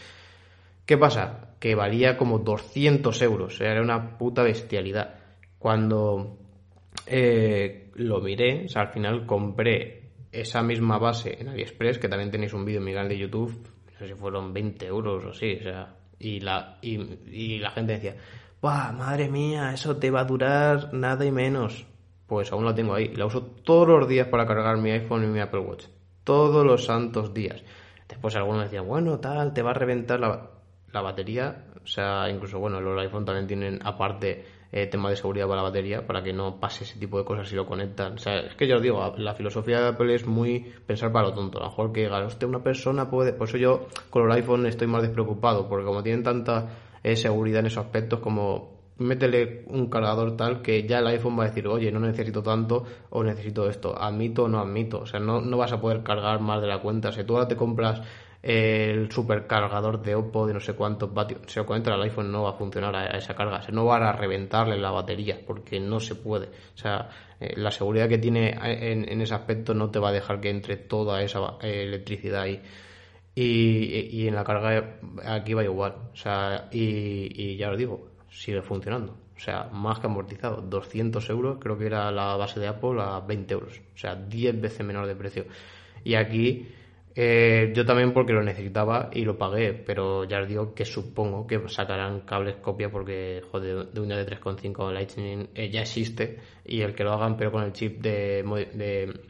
¿Qué 0.86 0.98
pasa? 0.98 1.56
Que 1.60 1.74
valía 1.74 2.16
como 2.16 2.38
200 2.40 3.22
euros, 3.22 3.60
era 3.60 3.80
una 3.80 4.18
puta 4.18 4.42
bestialidad. 4.42 5.14
Cuando 5.58 6.38
eh, 7.06 7.90
lo 7.94 8.20
miré, 8.20 8.66
o 8.66 8.68
sea, 8.68 8.82
al 8.82 8.92
final 8.92 9.24
compré 9.24 10.10
esa 10.30 10.62
misma 10.62 10.98
base 10.98 11.40
en 11.40 11.48
AliExpress, 11.48 11.98
que 11.98 12.08
también 12.08 12.30
tenéis 12.30 12.52
un 12.52 12.64
vídeo 12.64 12.80
en 12.80 12.84
mi 12.84 12.92
canal 12.92 13.08
de 13.08 13.18
YouTube, 13.18 13.66
no 13.92 13.98
sé 13.98 14.08
si 14.08 14.14
fueron 14.14 14.52
20 14.52 14.86
euros 14.86 15.24
o 15.24 15.30
así, 15.30 15.56
o 15.60 15.62
sea, 15.62 15.96
Y 16.18 16.40
la, 16.40 16.78
y, 16.82 17.58
la 17.58 17.70
gente 17.70 17.94
decía, 17.94 18.16
¡Buah, 18.60 18.92
madre 18.92 19.28
mía! 19.28 19.72
Eso 19.72 19.96
te 19.96 20.10
va 20.10 20.20
a 20.20 20.24
durar 20.24 20.92
nada 20.92 21.24
y 21.24 21.30
menos. 21.30 21.86
Pues 22.26 22.50
aún 22.52 22.64
la 22.64 22.74
tengo 22.74 22.94
ahí. 22.94 23.14
La 23.14 23.26
uso 23.26 23.42
todos 23.42 23.88
los 23.88 24.08
días 24.08 24.28
para 24.28 24.46
cargar 24.46 24.78
mi 24.78 24.90
iPhone 24.90 25.24
y 25.24 25.26
mi 25.26 25.40
Apple 25.40 25.60
Watch. 25.60 25.86
Todos 26.24 26.64
los 26.64 26.84
santos 26.84 27.34
días. 27.34 27.62
Después 28.08 28.34
algunos 28.36 28.64
decían, 28.64 28.86
bueno, 28.86 29.18
tal, 29.20 29.52
te 29.52 29.62
va 29.62 29.72
a 29.72 29.74
reventar 29.74 30.18
la, 30.20 30.53
la 30.94 31.02
batería. 31.02 31.64
O 31.82 31.86
sea, 31.86 32.28
incluso, 32.30 32.58
bueno, 32.58 32.80
los 32.80 32.98
iPhone 33.00 33.24
también 33.24 33.46
tienen 33.46 33.78
aparte 33.84 34.44
eh, 34.72 34.86
tema 34.86 35.10
de 35.10 35.16
seguridad 35.16 35.46
para 35.46 35.58
la 35.58 35.68
batería, 35.68 36.06
para 36.06 36.22
que 36.22 36.32
no 36.32 36.58
pase 36.58 36.84
ese 36.84 36.98
tipo 36.98 37.18
de 37.18 37.24
cosas 37.24 37.48
si 37.48 37.54
lo 37.54 37.66
conectan. 37.66 38.14
O 38.14 38.18
sea, 38.18 38.40
es 38.40 38.54
que 38.54 38.66
yo 38.66 38.76
os 38.76 38.82
digo, 38.82 39.14
la 39.18 39.34
filosofía 39.34 39.80
de 39.80 39.88
Apple 39.88 40.14
es 40.14 40.26
muy 40.26 40.72
pensar 40.86 41.12
para 41.12 41.28
lo 41.28 41.34
tonto. 41.34 41.58
A 41.58 41.64
lo 41.64 41.68
mejor 41.68 41.92
que 41.92 42.00
diga, 42.02 42.24
usted 42.24 42.46
una 42.46 42.62
persona 42.62 43.08
puede. 43.08 43.32
Por 43.34 43.48
eso 43.48 43.58
yo 43.58 43.86
con 44.10 44.26
los 44.26 44.34
iPhone 44.34 44.66
estoy 44.66 44.88
más 44.88 45.02
despreocupado, 45.02 45.68
porque 45.68 45.84
como 45.84 46.02
tienen 46.02 46.22
tanta 46.22 46.70
eh, 47.02 47.16
seguridad 47.16 47.60
en 47.60 47.66
esos 47.66 47.84
aspectos, 47.84 48.20
como 48.20 48.74
métele 48.98 49.64
un 49.68 49.88
cargador 49.88 50.36
tal 50.36 50.62
que 50.62 50.86
ya 50.86 50.98
el 50.98 51.06
iPhone 51.08 51.38
va 51.38 51.44
a 51.44 51.48
decir, 51.48 51.66
oye, 51.66 51.90
no 51.90 52.00
necesito 52.00 52.42
tanto 52.42 52.84
o 53.10 53.24
necesito 53.24 53.68
esto, 53.68 53.96
admito 53.96 54.44
o 54.44 54.48
no 54.48 54.60
admito. 54.60 55.00
O 55.00 55.06
sea, 55.06 55.20
no, 55.20 55.40
no 55.40 55.56
vas 55.56 55.72
a 55.72 55.80
poder 55.80 56.02
cargar 56.02 56.40
más 56.40 56.60
de 56.60 56.68
la 56.68 56.80
cuenta. 56.80 57.12
Si 57.12 57.24
tú 57.24 57.34
ahora 57.34 57.48
te 57.48 57.56
compras 57.56 58.02
el 58.46 59.10
supercargador 59.10 60.02
de 60.02 60.14
Oppo 60.14 60.46
de 60.46 60.52
no 60.52 60.60
sé 60.60 60.74
cuántos 60.74 61.14
vatios, 61.14 61.40
se 61.46 61.60
lo 61.60 61.66
conecta 61.66 61.94
al 61.94 62.02
iPhone 62.02 62.30
no 62.30 62.42
va 62.42 62.50
a 62.50 62.52
funcionar 62.52 62.94
a, 62.94 63.06
esa 63.16 63.34
carga, 63.34 63.62
se 63.62 63.72
no 63.72 63.86
va 63.86 63.96
a 63.96 64.12
reventarle 64.12 64.76
la 64.76 64.90
batería 64.90 65.40
porque 65.46 65.80
no 65.80 65.98
se 65.98 66.14
puede. 66.14 66.48
O 66.48 66.76
sea, 66.76 67.08
eh, 67.40 67.54
la 67.56 67.70
seguridad 67.70 68.06
que 68.06 68.18
tiene 68.18 68.54
en, 68.62 69.18
ese 69.22 69.32
aspecto 69.32 69.72
no 69.72 69.90
te 69.90 69.98
va 69.98 70.10
a 70.10 70.12
dejar 70.12 70.42
que 70.42 70.50
entre 70.50 70.76
toda 70.76 71.22
esa 71.22 71.56
eh, 71.62 71.84
electricidad 71.84 72.42
ahí. 72.42 72.60
Y, 73.34 74.28
en 74.28 74.34
la 74.34 74.44
carga 74.44 74.98
aquí 75.24 75.54
va 75.54 75.64
igual. 75.64 75.94
O 76.12 76.16
sea, 76.16 76.68
y, 76.70 77.56
ya 77.56 77.70
os 77.70 77.78
digo, 77.78 78.08
sigue 78.28 78.60
funcionando. 78.60 79.16
O 79.34 79.40
sea, 79.40 79.70
más 79.72 80.00
que 80.00 80.06
amortizado. 80.06 80.60
200 80.60 81.30
euros, 81.30 81.56
creo 81.58 81.78
que 81.78 81.86
era 81.86 82.10
la 82.12 82.36
base 82.36 82.60
de 82.60 82.68
Apple 82.68 83.00
a 83.00 83.20
20 83.20 83.54
euros. 83.54 83.80
O 83.94 83.98
sea, 83.98 84.14
10 84.14 84.60
veces 84.60 84.86
menor 84.86 85.06
de 85.06 85.16
precio. 85.16 85.46
Y 86.04 86.14
aquí 86.14 86.68
eh, 87.16 87.72
yo 87.74 87.86
también 87.86 88.12
porque 88.12 88.32
lo 88.32 88.42
necesitaba 88.42 89.10
y 89.12 89.24
lo 89.24 89.38
pagué, 89.38 89.72
pero 89.72 90.24
ya 90.24 90.40
os 90.40 90.48
digo 90.48 90.74
que 90.74 90.84
supongo 90.84 91.46
que 91.46 91.68
sacarán 91.68 92.20
cables 92.20 92.56
copia 92.56 92.90
porque 92.90 93.42
joder, 93.52 93.86
de 93.92 94.00
una 94.00 94.16
de 94.16 94.26
3.5 94.26 94.92
Lightning 94.92 95.48
eh, 95.54 95.70
ya 95.70 95.82
existe 95.82 96.40
y 96.64 96.80
el 96.80 96.94
que 96.94 97.04
lo 97.04 97.12
hagan 97.12 97.36
pero 97.36 97.52
con 97.52 97.62
el 97.62 97.72
chip 97.72 98.00
de, 98.02 98.42
de 98.74 99.20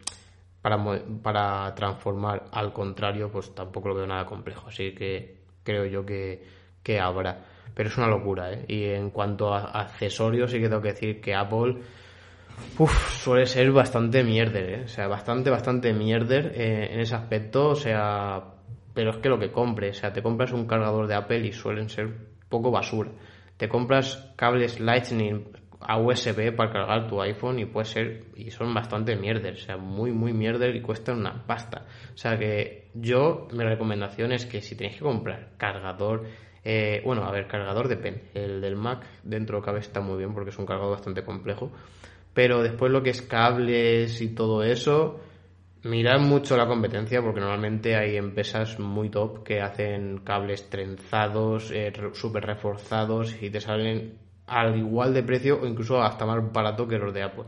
para, 0.63 0.83
para 1.23 1.75
transformar 1.75 2.45
al 2.53 2.73
contrario 2.73 3.31
pues 3.31 3.55
tampoco 3.55 3.89
lo 3.89 3.97
veo 3.97 4.07
nada 4.07 4.25
complejo, 4.25 4.69
así 4.69 4.95
que 4.95 5.37
creo 5.63 5.85
yo 5.85 6.07
que, 6.07 6.43
que 6.83 7.01
habrá. 7.01 7.45
Pero 7.75 7.89
es 7.89 7.99
una 7.99 8.07
locura, 8.07 8.53
¿eh? 8.53 8.65
Y 8.69 8.85
en 8.85 9.11
cuanto 9.11 9.53
a 9.53 9.65
accesorios 9.81 10.51
sí 10.51 10.61
que 10.61 10.69
tengo 10.69 10.81
que 10.81 10.93
decir 10.93 11.21
que 11.21 11.35
Apple 11.35 11.79
Uf, 12.77 13.23
suele 13.23 13.47
ser 13.47 13.71
bastante 13.71 14.25
mierder, 14.25 14.69
¿eh? 14.71 14.83
O 14.85 14.89
sea, 14.89 15.07
bastante, 15.07 15.49
bastante 15.49 15.93
mierder 15.93 16.53
eh, 16.57 16.89
en 16.93 17.01
ese 17.01 17.15
aspecto. 17.15 17.69
O 17.69 17.77
sea, 17.77 18.43
pero 18.93 19.11
es 19.11 19.17
que 19.19 19.29
lo 19.29 19.39
que 19.39 19.53
compres, 19.53 19.99
o 19.99 20.01
sea, 20.01 20.13
te 20.13 20.23
compras 20.23 20.53
un 20.53 20.67
cargador 20.67 21.07
de 21.07 21.15
Apple 21.15 21.47
y 21.47 21.53
suelen 21.53 21.89
ser 21.89 22.13
poco 22.49 22.73
basura. 22.73 23.11
Te 23.57 23.69
compras 23.69 24.33
cables 24.37 24.81
Lightning 24.81 25.45
a 25.81 25.99
USB 25.99 26.55
para 26.57 26.73
cargar 26.73 27.09
tu 27.09 27.21
iPhone 27.21 27.59
y 27.59 27.67
puede 27.67 27.85
ser, 27.85 28.25
y 28.37 28.51
son 28.51 28.73
bastante 28.73 29.17
mierder, 29.17 29.55
o 29.55 29.59
sea, 29.59 29.77
muy, 29.77 30.13
muy 30.13 30.33
mierder 30.33 30.75
y 30.75 30.81
cuestan 30.81 31.19
una 31.19 31.47
pasta. 31.47 31.87
O 32.15 32.17
sea 32.17 32.39
que 32.39 32.91
yo, 32.95 33.49
mi 33.53 33.63
recomendación 33.65 34.33
es 34.33 34.47
que 34.47 34.61
si 34.63 34.77
tenéis 34.77 34.97
que 34.97 35.05
comprar 35.05 35.51
cargador, 35.59 36.25
eh, 36.65 37.03
bueno, 37.05 37.25
a 37.25 37.31
ver, 37.31 37.47
cargador 37.47 37.89
depende. 37.89 38.31
El 38.35 38.61
del 38.61 38.77
Mac 38.77 39.05
dentro 39.23 39.61
cabe 39.61 39.81
está 39.81 40.01
muy 40.01 40.17
bien 40.17 40.33
porque 40.33 40.51
es 40.51 40.59
un 40.59 40.67
cargador 40.67 40.93
bastante 40.93 41.23
complejo 41.23 41.71
pero 42.35 42.63
después 42.63 42.93
lo 42.93 43.03
que 43.03 43.11
es 43.11 43.23
cables 43.23 44.21
y 44.21 44.35
todo 44.35 44.63
eso, 44.65 45.21
mirad 45.85 46.19
mucho 46.21 46.57
la 46.57 46.67
competencia 46.67 47.23
porque 47.23 47.41
normalmente 47.41 47.97
hay 47.97 48.17
empresas 48.17 48.79
muy 48.81 49.09
top 49.09 49.45
que 49.45 49.61
hacen 49.61 50.19
cables 50.19 50.69
trenzados, 50.69 51.71
eh, 51.71 51.93
súper 52.13 52.45
reforzados 52.45 53.41
y 53.41 53.51
te 53.51 53.61
salen 53.61 54.19
al 54.47 54.77
igual 54.77 55.15
de 55.15 55.23
precio 55.23 55.61
o 55.63 55.67
incluso 55.67 56.03
hasta 56.03 56.27
más 56.27 56.53
barato 56.53 56.87
que 56.89 56.99
los 56.99 57.15
de 57.15 57.23
Apple. 57.23 57.45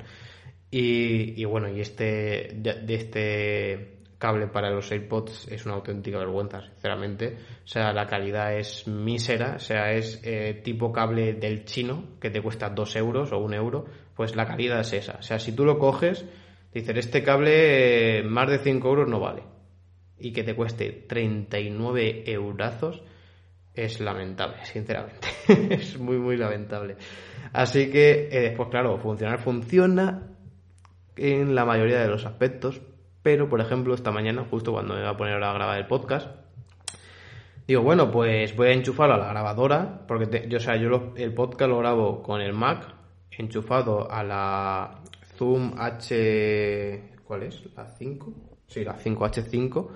Y, 0.71 1.45
bueno, 1.45 1.69
y 1.69 1.81
este 1.81 2.51
de, 2.55 2.95
este 2.95 3.96
cable 4.19 4.47
para 4.47 4.71
los 4.71 4.91
AirPods 4.91 5.49
es 5.49 5.67
una 5.67 5.75
auténtica 5.75 6.19
vergüenza, 6.19 6.63
sinceramente. 6.63 7.37
O 7.65 7.67
sea, 7.67 7.93
la 7.93 8.07
calidad 8.07 8.57
es 8.57 8.87
mísera, 8.87 9.55
o 9.57 9.59
sea, 9.59 9.93
es 9.93 10.21
eh, 10.25 10.61
tipo 10.65 10.93
cable 10.93 11.35
del 11.35 11.65
chino 11.65 12.19
que 12.21 12.31
te 12.31 12.41
cuesta 12.41 12.71
2 12.71 12.97
euros 12.97 13.33
o 13.33 13.39
1 13.39 13.57
euro 13.57 13.87
pues 14.17 14.35
la 14.35 14.47
calidad 14.47 14.81
es 14.81 14.93
esa. 14.95 15.19
O 15.19 15.23
sea, 15.23 15.39
si 15.39 15.53
tú 15.53 15.65
lo 15.65 15.79
coges, 15.79 16.25
dices, 16.73 16.97
este 16.97 17.23
cable 17.23 18.21
eh, 18.21 18.23
más 18.25 18.51
de 18.51 18.59
5 18.59 18.89
euros 18.89 19.09
no 19.09 19.21
vale. 19.21 19.43
Y 20.19 20.33
que 20.33 20.43
te 20.43 20.57
cueste 20.57 21.05
39 21.07 22.25
eurazos 22.27 23.03
es 23.75 24.01
lamentable, 24.01 24.65
sinceramente. 24.65 25.29
es 25.71 25.99
muy, 25.99 26.17
muy 26.17 26.39
lamentable. 26.39 26.97
Así 27.53 27.91
que, 27.91 28.29
eh, 28.33 28.41
después, 28.41 28.71
claro, 28.71 28.99
funcionar 28.99 29.39
funciona 29.39 30.31
en 31.17 31.55
la 31.55 31.67
mayoría 31.67 32.01
de 32.01 32.09
los 32.09 32.25
aspectos. 32.25 32.81
Pero, 33.27 33.49
por 33.49 33.61
ejemplo, 33.61 33.93
esta 33.93 34.13
mañana, 34.13 34.47
justo 34.49 34.71
cuando 34.71 34.95
me 34.95 35.01
iba 35.01 35.11
a 35.11 35.17
poner 35.17 35.43
a 35.43 35.53
grabar 35.53 35.77
el 35.79 35.89
podcast, 35.89 36.29
digo, 37.67 37.83
bueno, 37.83 38.09
pues 38.13 38.55
voy 38.55 38.69
a 38.69 38.73
enchufarlo 38.73 39.15
a 39.15 39.19
la 39.19 39.31
grabadora, 39.31 40.03
porque 40.07 40.47
yo, 40.49 40.59
o 40.59 40.61
sea, 40.61 40.77
yo 40.77 41.13
el 41.17 41.35
podcast 41.35 41.69
lo 41.69 41.79
grabo 41.79 42.23
con 42.23 42.41
el 42.41 42.53
Mac, 42.53 42.87
enchufado 43.33 44.09
a 44.09 44.23
la 44.23 45.01
Zoom 45.37 45.75
H... 45.77 47.15
¿Cuál 47.25 47.43
es? 47.43 47.65
¿La 47.77 47.89
5? 47.89 48.33
Sí, 48.69 48.85
la 48.85 48.97
5H5. 48.97 49.89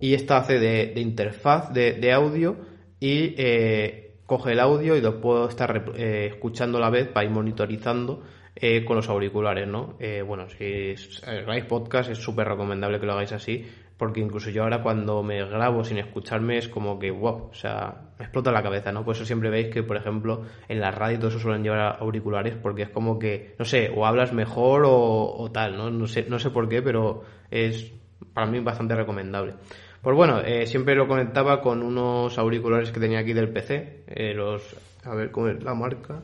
Y 0.00 0.14
esta 0.14 0.38
hace 0.38 0.58
de, 0.58 0.98
interfaz 0.98 1.74
de, 1.74 2.10
audio 2.10 2.56
y 2.98 3.34
eh, 3.36 4.14
coge 4.24 4.52
el 4.52 4.60
audio 4.60 4.96
y 4.96 5.02
lo 5.02 5.20
puedo 5.20 5.46
estar 5.46 5.92
eh, 5.94 6.30
escuchando 6.32 6.78
a 6.78 6.80
la 6.80 6.88
vez 6.88 7.06
para 7.06 7.26
ir 7.26 7.32
monitorizando 7.32 8.22
eh, 8.54 8.84
con 8.84 8.96
los 8.96 9.08
auriculares, 9.08 9.66
¿no? 9.66 9.96
bueno, 10.26 10.48
si 10.48 10.94
grabáis 11.24 11.64
podcast 11.64 12.10
es 12.10 12.18
súper 12.18 12.48
recomendable 12.48 13.00
que 13.00 13.06
lo 13.06 13.12
hagáis 13.12 13.32
así 13.32 13.66
porque 14.02 14.18
incluso 14.18 14.50
yo 14.50 14.64
ahora 14.64 14.82
cuando 14.82 15.22
me 15.22 15.44
grabo 15.44 15.84
sin 15.84 15.96
escucharme 15.98 16.58
es 16.58 16.66
como 16.66 16.98
que, 16.98 17.12
wow, 17.12 17.50
o 17.52 17.54
sea, 17.54 18.10
me 18.18 18.24
explota 18.24 18.50
la 18.50 18.60
cabeza, 18.60 18.90
¿no? 18.90 19.04
Por 19.04 19.14
eso 19.14 19.24
siempre 19.24 19.48
veis 19.48 19.68
que, 19.72 19.84
por 19.84 19.96
ejemplo, 19.96 20.42
en 20.68 20.80
la 20.80 20.90
radio 20.90 21.18
todo 21.18 21.28
eso 21.28 21.38
suelen 21.38 21.62
llevar 21.62 21.98
auriculares 22.00 22.56
porque 22.60 22.82
es 22.82 22.88
como 22.88 23.20
que, 23.20 23.54
no 23.60 23.64
sé, 23.64 23.92
o 23.94 24.04
hablas 24.04 24.32
mejor 24.32 24.82
o, 24.86 25.48
tal, 25.52 25.76
¿no? 25.76 25.88
No 25.88 26.08
sé, 26.08 26.26
no 26.28 26.40
sé 26.40 26.50
por 26.50 26.68
qué, 26.68 26.82
pero 26.82 27.22
es 27.48 27.92
para 28.34 28.48
mí 28.48 28.58
bastante 28.58 28.96
recomendable. 28.96 29.54
Pues 30.00 30.16
bueno, 30.16 30.40
eh, 30.40 30.66
siempre 30.66 30.96
lo 30.96 31.06
conectaba 31.06 31.60
con 31.60 31.80
unos 31.80 32.36
auriculares 32.38 32.90
que 32.90 32.98
tenía 32.98 33.20
aquí 33.20 33.34
del 33.34 33.50
PC, 33.50 34.02
eh, 34.08 34.34
los, 34.34 34.74
a 35.04 35.14
ver 35.14 35.30
cómo 35.30 35.46
es 35.46 35.62
la 35.62 35.74
marca, 35.74 36.22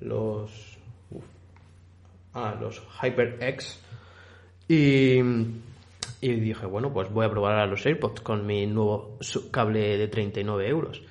los, 0.00 0.69
ah, 2.34 2.56
los 2.60 2.82
HyperX, 3.00 3.80
y 4.68 5.20
y 6.20 6.34
dije, 6.34 6.66
bueno, 6.66 6.92
pues 6.92 7.10
voy 7.10 7.24
a 7.24 7.30
probar 7.30 7.58
a 7.58 7.66
los 7.66 7.84
AirPods 7.84 8.20
con 8.20 8.46
mi 8.46 8.66
nuevo 8.66 9.18
cable 9.50 9.96
de 9.96 10.08
39 10.08 10.68
euros. 10.68 11.02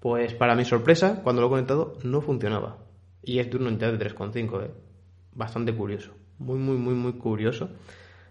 Pues 0.00 0.34
para 0.34 0.54
mi 0.54 0.64
sorpresa, 0.64 1.20
cuando 1.22 1.42
lo 1.42 1.48
he 1.48 1.50
conectado, 1.50 1.98
no 2.02 2.22
funcionaba. 2.22 2.78
Y 3.22 3.38
es 3.38 3.50
de 3.50 3.56
una 3.56 3.70
de 3.70 3.98
3,5, 3.98 4.64
¿eh? 4.64 4.70
Bastante 5.32 5.74
curioso. 5.74 6.12
Muy, 6.38 6.58
muy, 6.58 6.76
muy, 6.76 6.94
muy 6.94 7.12
curioso. 7.14 7.70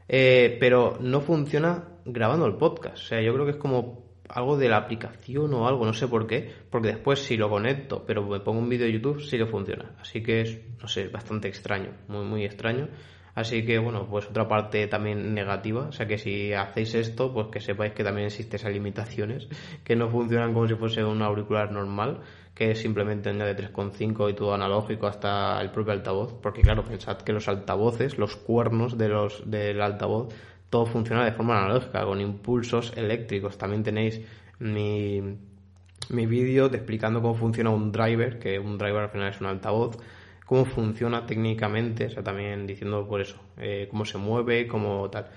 Eh, 0.08 0.58
pero 0.60 0.98
no 1.00 1.22
funciona 1.22 1.88
grabando 2.06 2.46
el 2.48 2.56
podcast. 2.56 2.98
O 2.98 3.08
sea, 3.08 3.22
yo 3.22 3.34
creo 3.34 3.46
que 3.46 3.52
es 3.52 3.58
como 3.58 4.13
algo 4.30 4.58
de 4.58 4.70
la 4.70 4.78
aplicación 4.78 5.54
o 5.54 5.68
algo, 5.68 5.86
no 5.86 5.94
sé 5.94 6.08
por 6.08 6.28
qué. 6.28 6.52
Porque 6.70 6.90
después 6.90 7.20
si 7.20 7.38
lo 7.38 7.50
conecto, 7.50 8.04
pero 8.06 8.26
me 8.26 8.40
pongo 8.40 8.60
un 8.60 8.70
vídeo 8.70 8.86
de 8.86 8.94
YouTube, 8.94 9.22
sí 9.22 9.38
que 9.38 9.46
funciona. 9.46 9.92
Así 10.00 10.22
que 10.22 10.42
es, 10.42 10.60
no 10.82 10.88
sé, 10.88 11.08
bastante 11.08 11.48
extraño. 11.48 11.92
Muy, 12.08 12.26
muy 12.26 12.46
extraño. 12.46 12.88
Así 13.36 13.66
que 13.66 13.80
bueno, 13.80 14.08
pues 14.08 14.28
otra 14.28 14.48
parte 14.48 14.86
también 14.88 15.34
negativa, 15.34 15.88
o 15.88 15.92
sea 15.92 16.06
que 16.06 16.20
si 16.20 16.54
hacéis 16.54 16.94
esto, 16.94 17.34
pues 17.34 17.48
que 17.48 17.60
sepáis 17.60 17.94
que 17.94 18.04
también 18.04 18.28
existen 18.28 18.60
esas 18.60 18.72
limitaciones, 18.72 19.48
que 19.84 19.96
no 19.96 20.10
funcionan 20.10 20.54
como 20.54 20.68
si 20.68 20.76
fuese 20.76 21.04
un 21.04 21.22
auricular 21.24 21.72
normal, 21.72 22.22
que 22.54 22.70
es 22.72 22.80
simplemente 22.80 23.34
de 23.34 23.56
3.5 23.56 24.30
y 24.30 24.36
todo 24.36 24.54
analógico 24.54 25.08
hasta 25.08 25.60
el 25.62 25.72
propio 25.72 25.94
altavoz, 25.94 26.34
porque 26.34 26.62
claro, 26.62 26.84
pensad 26.84 27.18
que 27.18 27.34
los 27.34 27.48
altavoces, 27.48 28.20
los 28.20 28.36
cuernos 28.36 29.00
de 29.00 29.10
los, 29.10 29.50
del 29.50 29.82
altavoz, 29.82 30.32
todo 30.74 30.88
funciona 30.88 31.24
de 31.24 31.34
forma 31.34 31.64
analógica, 31.64 32.04
con 32.04 32.20
impulsos 32.20 32.94
eléctricos. 32.98 33.60
También 33.60 33.84
tenéis 33.84 34.20
mi, 34.58 35.22
mi 36.10 36.26
vídeo 36.26 36.66
explicando 36.66 37.22
cómo 37.22 37.36
funciona 37.36 37.70
un 37.70 37.92
driver, 37.92 38.40
que 38.40 38.58
un 38.58 38.80
driver 38.80 39.04
al 39.04 39.10
final 39.10 39.30
es 39.30 39.40
un 39.40 39.46
altavoz, 39.46 39.98
cómo 40.48 40.66
funciona 40.66 41.28
técnicamente, 41.28 42.08
o 42.08 42.10
sea, 42.10 42.24
también 42.24 42.66
diciendo 42.66 43.08
por 43.08 43.22
eso, 43.22 43.36
eh, 43.58 43.88
cómo 43.88 44.04
se 44.04 44.18
mueve, 44.18 44.66
cómo 44.66 45.12
tal. 45.12 45.28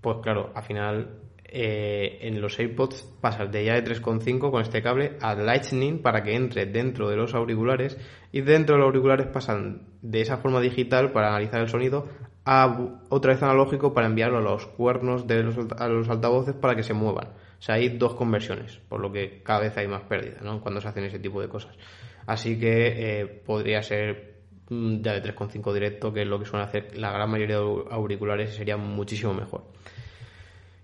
Pues 0.00 0.18
claro, 0.22 0.52
al 0.54 0.62
final 0.62 1.18
eh, 1.44 2.20
en 2.22 2.40
los 2.40 2.56
AirPods 2.56 3.02
pasas 3.20 3.50
de 3.50 3.64
ya 3.64 3.74
de 3.74 3.82
3.5 3.82 4.52
con 4.52 4.62
este 4.62 4.82
cable 4.82 5.16
a 5.20 5.34
Lightning 5.34 6.00
para 6.00 6.22
que 6.22 6.36
entre 6.36 6.66
dentro 6.66 7.08
de 7.08 7.16
los 7.16 7.34
auriculares 7.34 7.98
y 8.30 8.42
dentro 8.42 8.76
de 8.76 8.82
los 8.82 8.86
auriculares 8.86 9.26
pasan 9.26 9.88
de 10.00 10.20
esa 10.20 10.36
forma 10.36 10.60
digital 10.60 11.10
para 11.10 11.30
analizar 11.30 11.60
el 11.60 11.68
sonido 11.68 12.06
a 12.44 12.78
otra 13.08 13.32
vez 13.32 13.42
analógico 13.42 13.92
para 13.92 14.06
enviarlo 14.06 14.38
a 14.38 14.40
los 14.40 14.66
cuernos 14.66 15.26
de 15.26 15.42
los, 15.42 15.56
a 15.78 15.88
los 15.88 16.08
altavoces 16.08 16.54
para 16.54 16.74
que 16.74 16.82
se 16.82 16.94
muevan. 16.94 17.28
O 17.58 17.62
sea, 17.62 17.74
hay 17.74 17.90
dos 17.90 18.14
conversiones, 18.14 18.80
por 18.88 19.00
lo 19.00 19.12
que 19.12 19.42
cada 19.42 19.60
vez 19.60 19.76
hay 19.76 19.86
más 19.86 20.02
pérdida 20.02 20.40
¿no? 20.42 20.60
cuando 20.60 20.80
se 20.80 20.88
hacen 20.88 21.04
ese 21.04 21.18
tipo 21.18 21.40
de 21.40 21.48
cosas. 21.48 21.76
Así 22.26 22.58
que 22.58 23.20
eh, 23.20 23.26
podría 23.26 23.82
ser 23.82 24.40
mm, 24.70 25.02
ya 25.02 25.12
de 25.12 25.22
3.5 25.22 25.72
directo, 25.72 26.12
que 26.12 26.22
es 26.22 26.28
lo 26.28 26.38
que 26.38 26.46
suelen 26.46 26.66
hacer 26.66 26.96
la 26.96 27.12
gran 27.12 27.30
mayoría 27.30 27.58
de 27.58 27.84
auriculares 27.90 28.54
y 28.54 28.56
sería 28.56 28.76
muchísimo 28.76 29.34
mejor. 29.34 29.64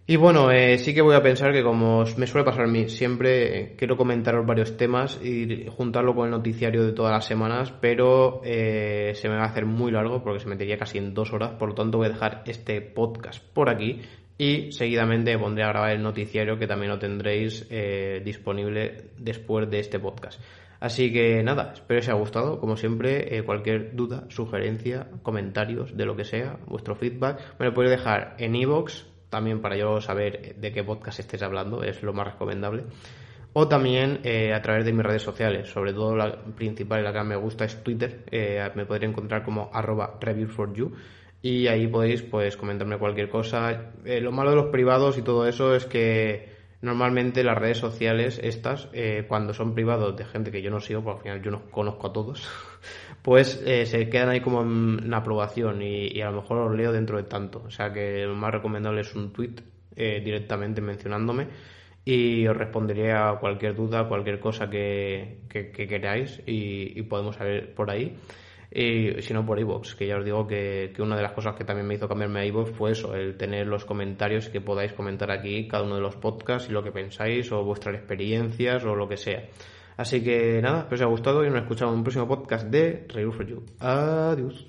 Y 0.08 0.14
bueno, 0.14 0.52
eh, 0.52 0.78
sí 0.78 0.94
que 0.94 1.02
voy 1.02 1.16
a 1.16 1.22
pensar 1.22 1.52
que 1.52 1.64
como 1.64 2.04
me 2.16 2.28
suele 2.28 2.44
pasar 2.44 2.66
a 2.66 2.68
mí, 2.68 2.88
siempre 2.88 3.58
eh, 3.58 3.74
quiero 3.76 3.96
comentaros 3.96 4.46
varios 4.46 4.76
temas 4.76 5.20
y 5.20 5.66
juntarlo 5.66 6.14
con 6.14 6.26
el 6.26 6.30
noticiario 6.30 6.84
de 6.84 6.92
todas 6.92 7.10
las 7.10 7.24
semanas, 7.24 7.72
pero 7.80 8.40
eh, 8.44 9.14
se 9.16 9.28
me 9.28 9.34
va 9.34 9.42
a 9.42 9.46
hacer 9.46 9.66
muy 9.66 9.90
largo 9.90 10.22
porque 10.22 10.38
se 10.38 10.48
metería 10.48 10.78
casi 10.78 10.98
en 10.98 11.12
dos 11.12 11.32
horas, 11.32 11.54
por 11.54 11.70
lo 11.70 11.74
tanto 11.74 11.98
voy 11.98 12.06
a 12.06 12.10
dejar 12.10 12.44
este 12.46 12.80
podcast 12.82 13.42
por 13.52 13.68
aquí 13.68 14.00
y 14.38 14.70
seguidamente 14.70 15.36
pondré 15.38 15.64
a 15.64 15.70
grabar 15.70 15.90
el 15.90 16.02
noticiario 16.02 16.56
que 16.56 16.68
también 16.68 16.92
lo 16.92 17.00
tendréis 17.00 17.68
disponible 18.22 19.10
después 19.18 19.68
de 19.68 19.80
este 19.80 19.98
podcast. 19.98 20.40
Así 20.78 21.12
que 21.12 21.42
nada, 21.42 21.72
espero 21.72 21.98
que 21.98 22.04
os 22.04 22.08
haya 22.08 22.18
gustado. 22.18 22.60
Como 22.60 22.76
siempre, 22.76 23.42
cualquier 23.44 23.96
duda, 23.96 24.24
sugerencia, 24.28 25.08
comentarios 25.22 25.96
de 25.96 26.04
lo 26.04 26.14
que 26.14 26.24
sea, 26.24 26.58
vuestro 26.66 26.94
feedback, 26.94 27.40
me 27.58 27.66
lo 27.66 27.72
podéis 27.72 27.92
dejar 27.92 28.36
en 28.38 28.54
iVoox, 28.54 29.15
también 29.36 29.60
para 29.60 29.76
yo 29.76 30.00
saber 30.00 30.56
de 30.56 30.72
qué 30.72 30.82
podcast 30.82 31.20
estés 31.20 31.42
hablando, 31.42 31.82
es 31.82 32.02
lo 32.02 32.14
más 32.14 32.26
recomendable. 32.26 32.84
O 33.52 33.68
también 33.68 34.20
eh, 34.24 34.54
a 34.54 34.62
través 34.62 34.86
de 34.86 34.94
mis 34.94 35.04
redes 35.04 35.20
sociales, 35.20 35.68
sobre 35.68 35.92
todo 35.92 36.16
la 36.16 36.42
principal 36.54 37.00
y 37.00 37.02
la 37.02 37.12
que 37.12 37.22
me 37.22 37.36
gusta 37.36 37.66
es 37.66 37.84
Twitter, 37.84 38.24
eh, 38.30 38.66
me 38.74 38.86
podréis 38.86 39.10
encontrar 39.10 39.44
como 39.44 39.68
arroba 39.74 40.18
review4you 40.20 40.90
y 41.42 41.66
ahí 41.66 41.86
podéis 41.86 42.22
pues 42.22 42.56
comentarme 42.56 42.96
cualquier 42.96 43.28
cosa. 43.28 43.92
Eh, 44.06 44.22
lo 44.22 44.32
malo 44.32 44.50
de 44.50 44.56
los 44.56 44.66
privados 44.68 45.18
y 45.18 45.22
todo 45.22 45.46
eso 45.46 45.74
es 45.74 45.84
que 45.84 46.55
normalmente 46.86 47.44
las 47.44 47.58
redes 47.58 47.78
sociales 47.78 48.40
estas, 48.42 48.88
cuando 49.28 49.52
son 49.52 49.74
privados 49.74 50.16
de 50.16 50.24
gente 50.24 50.50
que 50.50 50.62
yo 50.62 50.70
no 50.70 50.80
sigo, 50.80 51.02
porque 51.02 51.28
al 51.28 51.40
final 51.40 51.42
yo 51.42 51.50
no 51.50 51.70
conozco 51.70 52.06
a 52.06 52.12
todos, 52.12 52.48
pues 53.22 53.62
eh, 53.66 53.86
se 53.86 54.08
quedan 54.08 54.28
ahí 54.28 54.40
como 54.40 54.62
en 54.62 55.12
aprobación 55.12 55.82
y, 55.82 56.20
a 56.20 56.30
lo 56.30 56.42
mejor 56.42 56.58
os 56.58 56.76
leo 56.76 56.92
dentro 56.92 57.16
de 57.16 57.24
tanto. 57.24 57.62
O 57.66 57.70
sea 57.70 57.92
que 57.92 58.24
lo 58.24 58.34
más 58.34 58.52
recomendable 58.52 59.00
es 59.00 59.14
un 59.14 59.32
tweet 59.32 59.54
eh, 59.96 60.20
directamente 60.24 60.80
mencionándome 60.80 61.48
y 62.04 62.46
os 62.46 62.56
responderé 62.56 63.12
a 63.12 63.36
cualquier 63.40 63.74
duda, 63.74 64.06
cualquier 64.08 64.38
cosa 64.38 64.70
que, 64.70 65.40
queráis 65.48 66.40
y, 66.46 67.02
podemos 67.02 67.36
saber 67.36 67.74
por 67.74 67.90
ahí. 67.90 68.16
Y 68.70 69.22
si 69.22 69.32
no 69.32 69.46
por 69.46 69.58
iVoox, 69.58 69.94
que 69.94 70.06
ya 70.06 70.16
os 70.16 70.24
digo 70.24 70.46
que, 70.46 70.92
que, 70.94 71.02
una 71.02 71.16
de 71.16 71.22
las 71.22 71.32
cosas 71.32 71.54
que 71.54 71.64
también 71.64 71.86
me 71.86 71.94
hizo 71.94 72.08
cambiarme 72.08 72.40
a 72.40 72.46
iVoox 72.46 72.70
fue 72.72 72.92
eso, 72.92 73.14
el 73.14 73.36
tener 73.36 73.66
los 73.66 73.84
comentarios 73.84 74.48
que 74.48 74.60
podáis 74.60 74.92
comentar 74.92 75.30
aquí 75.30 75.68
cada 75.68 75.84
uno 75.84 75.94
de 75.96 76.00
los 76.00 76.16
podcasts 76.16 76.68
y 76.68 76.72
lo 76.72 76.82
que 76.82 76.92
pensáis 76.92 77.50
o 77.52 77.62
vuestras 77.64 77.96
experiencias 77.96 78.84
o 78.84 78.94
lo 78.94 79.08
que 79.08 79.16
sea. 79.16 79.44
Así 79.96 80.22
que 80.22 80.60
nada, 80.60 80.80
espero 80.80 80.88
que 80.88 80.94
os 80.94 81.00
haya 81.00 81.10
gustado 81.10 81.44
y 81.44 81.48
nos 81.48 81.62
escuchamos 81.62 81.92
en 81.92 81.98
un 81.98 82.04
próximo 82.04 82.28
podcast 82.28 82.66
de 82.66 83.06
Review 83.08 83.32
for 83.32 83.46
You. 83.46 83.62
Adiós. 83.80 84.66